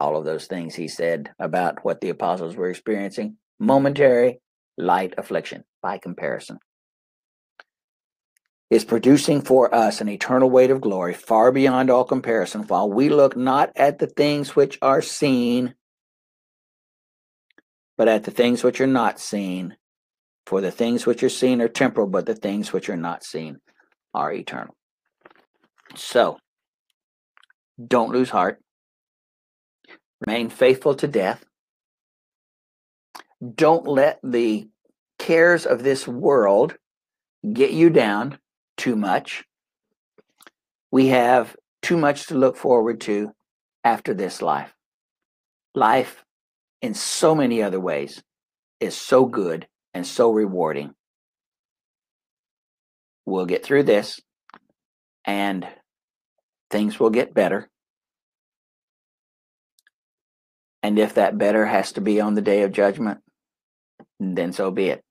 [0.00, 4.40] all of those things he said about what the apostles were experiencing, momentary
[4.78, 6.58] light affliction by comparison,
[8.70, 13.10] is producing for us an eternal weight of glory far beyond all comparison, while we
[13.10, 15.74] look not at the things which are seen,
[17.98, 19.76] but at the things which are not seen.
[20.46, 23.58] For the things which are seen are temporal, but the things which are not seen
[24.14, 24.74] are eternal.
[25.94, 26.38] So,
[27.84, 28.60] don't lose heart.
[30.26, 31.44] Remain faithful to death.
[33.54, 34.68] Don't let the
[35.18, 36.76] cares of this world
[37.52, 38.38] get you down
[38.76, 39.44] too much.
[40.90, 43.32] We have too much to look forward to
[43.84, 44.74] after this life.
[45.74, 46.24] Life,
[46.82, 48.22] in so many other ways,
[48.80, 50.94] is so good and so rewarding.
[53.24, 54.20] We'll get through this
[55.24, 55.66] and
[56.70, 57.68] things will get better.
[60.82, 63.20] And if that better has to be on the day of judgment,
[64.18, 65.04] then so be it.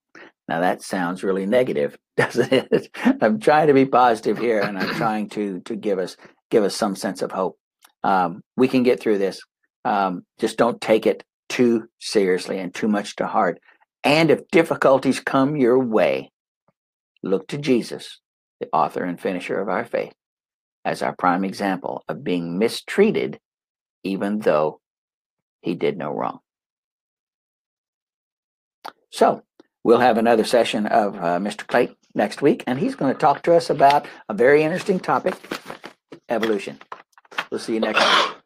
[0.48, 2.90] Now that sounds really negative, doesn't it?
[3.22, 6.18] I'm trying to be positive here and I'm trying to to give us
[6.50, 7.58] give us some sense of hope.
[8.04, 9.42] Um, we can get through this.
[9.86, 13.60] Um, just don't take it too seriously and too much to heart.
[14.04, 16.32] And if difficulties come your way,
[17.22, 18.20] look to Jesus,
[18.60, 20.14] the author and finisher of our faith,
[20.86, 23.40] as our prime example of being mistreated,
[24.04, 24.80] even though
[25.62, 26.40] he did no wrong.
[29.12, 29.44] So,
[29.84, 31.66] we'll have another session of uh, Mr.
[31.66, 35.36] Clay next week, and he's going to talk to us about a very interesting topic
[36.30, 36.80] evolution.
[37.50, 38.39] We'll see you next week.